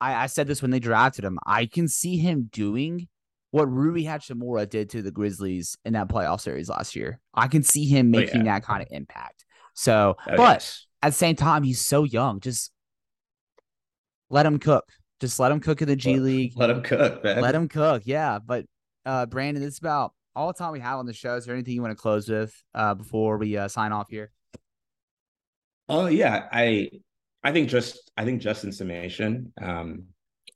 I, 0.00 0.14
I 0.14 0.26
said 0.26 0.46
this 0.46 0.62
when 0.62 0.70
they 0.70 0.78
drafted 0.78 1.24
him. 1.24 1.38
I 1.44 1.66
can 1.66 1.88
see 1.88 2.18
him 2.18 2.48
doing 2.52 3.08
what 3.50 3.70
Rui 3.70 4.04
Hachimura 4.04 4.68
did 4.68 4.90
to 4.90 5.02
the 5.02 5.10
Grizzlies 5.10 5.76
in 5.84 5.94
that 5.94 6.08
playoff 6.08 6.40
series 6.40 6.68
last 6.68 6.94
year. 6.94 7.20
I 7.34 7.48
can 7.48 7.62
see 7.62 7.86
him 7.86 8.08
oh, 8.14 8.18
making 8.18 8.46
yeah. 8.46 8.54
that 8.54 8.64
kind 8.64 8.82
of 8.82 8.88
impact. 8.90 9.44
So, 9.74 10.16
oh, 10.20 10.36
but 10.36 10.60
yes. 10.60 10.86
at 11.02 11.08
the 11.10 11.16
same 11.16 11.36
time, 11.36 11.62
he's 11.62 11.80
so 11.80 12.04
young. 12.04 12.40
Just 12.40 12.70
let 14.30 14.46
him 14.46 14.58
cook. 14.58 14.84
Just 15.20 15.40
let 15.40 15.50
him 15.50 15.60
cook 15.60 15.82
in 15.82 15.88
the 15.88 15.96
G 15.96 16.14
let, 16.14 16.22
League. 16.22 16.52
Let 16.56 16.70
him 16.70 16.82
cook, 16.82 17.24
man. 17.24 17.40
Let 17.40 17.54
him 17.54 17.68
cook. 17.68 18.02
Yeah. 18.04 18.38
But 18.38 18.66
uh 19.04 19.26
Brandon, 19.26 19.62
it's 19.62 19.78
about 19.78 20.12
all 20.38 20.46
the 20.46 20.54
time 20.54 20.72
we 20.72 20.78
have 20.78 21.00
on 21.00 21.06
the 21.06 21.12
show. 21.12 21.34
Is 21.34 21.44
there 21.44 21.54
anything 21.54 21.74
you 21.74 21.82
want 21.82 21.90
to 21.90 22.00
close 22.00 22.28
with 22.28 22.54
uh, 22.72 22.94
before 22.94 23.38
we 23.38 23.56
uh, 23.56 23.66
sign 23.66 23.90
off 23.90 24.08
here? 24.08 24.30
Oh 25.88 26.06
yeah, 26.06 26.48
I 26.52 26.90
I 27.42 27.50
think 27.50 27.68
just 27.68 28.12
I 28.16 28.24
think 28.24 28.40
just 28.40 28.62
in 28.62 28.70
summation, 28.70 29.52
um, 29.60 30.04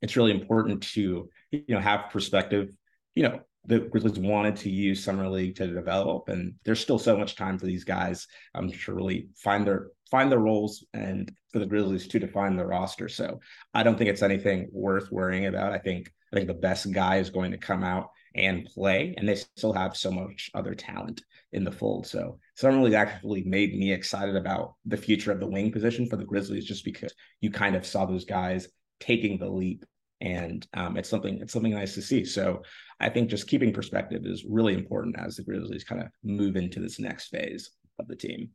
it's 0.01 0.17
really 0.17 0.31
important 0.31 0.83
to 0.95 1.29
you 1.51 1.65
know 1.69 1.81
have 1.81 2.11
perspective. 2.11 2.71
You 3.17 3.25
know, 3.25 3.41
the 3.65 3.81
Grizzlies 3.81 4.21
wanted 4.21 4.57
to 4.57 4.71
use 4.71 5.03
summer 5.03 5.29
league 5.29 5.57
to 5.57 5.67
develop, 5.67 6.29
and 6.29 6.55
there's 6.65 6.81
still 6.81 6.99
so 6.99 7.17
much 7.19 7.35
time 7.35 7.59
for 7.59 7.67
these 7.67 7.85
guys. 7.85 8.29
I'm 8.55 8.71
sure 8.71 8.95
really 8.95 9.31
find 9.37 9.67
their 9.67 9.89
find 10.13 10.31
their 10.31 10.39
roles 10.39 10.85
and 10.95 11.33
for 11.53 11.59
the 11.59 11.67
Grizzlies 11.67 12.07
to 12.07 12.21
define 12.21 12.57
the 12.57 12.67
roster. 12.67 13.09
So 13.09 13.41
I 13.75 13.83
don't 13.83 13.99
think 13.99 14.11
it's 14.11 14.23
anything 14.23 14.69
worth 14.71 15.11
worrying 15.11 15.47
about. 15.47 15.73
I 15.73 15.79
think 15.79 16.13
I 16.33 16.37
think 16.37 16.47
the 16.47 16.55
best 16.55 16.93
guy 16.93 17.17
is 17.17 17.31
going 17.31 17.51
to 17.51 17.59
come 17.59 17.83
out 17.83 18.11
and 18.35 18.65
play, 18.67 19.15
and 19.17 19.29
they 19.29 19.35
still 19.35 19.73
have 19.73 19.97
so 19.97 20.11
much 20.11 20.51
other 20.55 20.75
talent 20.75 21.23
in 21.53 21.65
the 21.65 21.73
fold. 21.73 22.07
So 22.07 22.39
Summer 22.57 22.81
League 22.83 22.95
actually 22.95 23.45
made 23.45 23.75
me 23.75 23.93
excited 23.93 24.37
about 24.37 24.75
the 24.87 24.97
future 24.97 25.33
of 25.33 25.41
the 25.41 25.47
wing 25.47 25.71
position 25.71 26.09
for 26.09 26.17
the 26.17 26.25
Grizzlies, 26.25 26.65
just 26.65 26.85
because 26.85 27.13
you 27.41 27.51
kind 27.51 27.77
of 27.77 27.87
saw 27.87 28.07
those 28.07 28.25
guys 28.25 28.69
taking 29.01 29.39
the 29.39 29.49
leap, 29.49 29.85
and 30.21 30.67
um, 30.75 30.97
it's 30.97 31.09
something 31.09 31.39
it's 31.41 31.53
something 31.53 31.73
nice 31.73 31.95
to 31.95 32.03
see. 32.03 32.25
So 32.25 32.63
I 33.01 33.09
think 33.09 33.29
just 33.29 33.49
keeping 33.49 33.73
perspective 33.73 34.23
is 34.25 34.45
really 34.49 34.75
important 34.75 35.17
as 35.19 35.37
the 35.37 35.45
Grizzlies 35.45 35.85
kind 35.85 36.01
of 36.01 36.09
move 36.23 36.57
into 36.57 36.81
this 36.81 36.99
next 36.99 37.29
phase 37.29 37.71
of 37.99 38.09
the 38.09 38.17
team. 38.17 38.51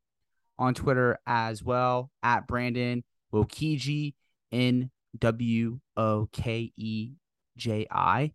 on 0.58 0.74
Twitter 0.74 1.18
as 1.26 1.62
well 1.62 2.10
at 2.22 2.46
Brandon 2.46 3.04
Nwokeji 3.32 4.14
N 4.52 4.90
W 5.18 5.80
O 5.96 6.28
K 6.32 6.72
E 6.76 7.12
J 7.56 7.86
I. 7.90 8.32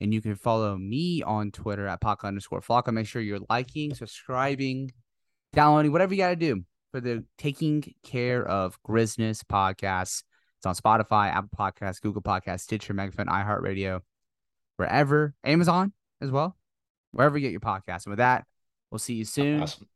And 0.00 0.12
you 0.12 0.20
can 0.20 0.36
follow 0.36 0.76
me 0.76 1.22
on 1.22 1.50
Twitter 1.50 1.86
at 1.86 2.00
Paka 2.00 2.26
underscore 2.26 2.60
Flocka. 2.60 2.92
Make 2.92 3.06
sure 3.06 3.22
you're 3.22 3.38
liking, 3.48 3.94
subscribing, 3.94 4.92
downloading, 5.52 5.92
whatever 5.92 6.12
you 6.12 6.18
got 6.18 6.30
to 6.30 6.36
do 6.36 6.64
for 6.94 7.00
the 7.00 7.24
Taking 7.38 7.82
Care 8.04 8.46
of 8.46 8.80
Grizzness 8.88 9.42
podcast. 9.42 10.22
It's 10.58 10.64
on 10.64 10.76
Spotify, 10.76 11.26
Apple 11.26 11.50
Podcasts, 11.58 12.00
Google 12.00 12.22
Podcasts, 12.22 12.60
Stitcher, 12.60 12.94
Megaphone, 12.94 13.26
iHeartRadio, 13.26 14.00
wherever, 14.76 15.34
Amazon 15.42 15.92
as 16.20 16.30
well, 16.30 16.56
wherever 17.10 17.36
you 17.36 17.42
get 17.42 17.50
your 17.50 17.58
podcast. 17.58 18.06
And 18.06 18.12
with 18.12 18.18
that, 18.18 18.44
we'll 18.92 19.00
see 19.00 19.14
you 19.14 19.24
soon. 19.24 19.62
Awesome. 19.62 19.88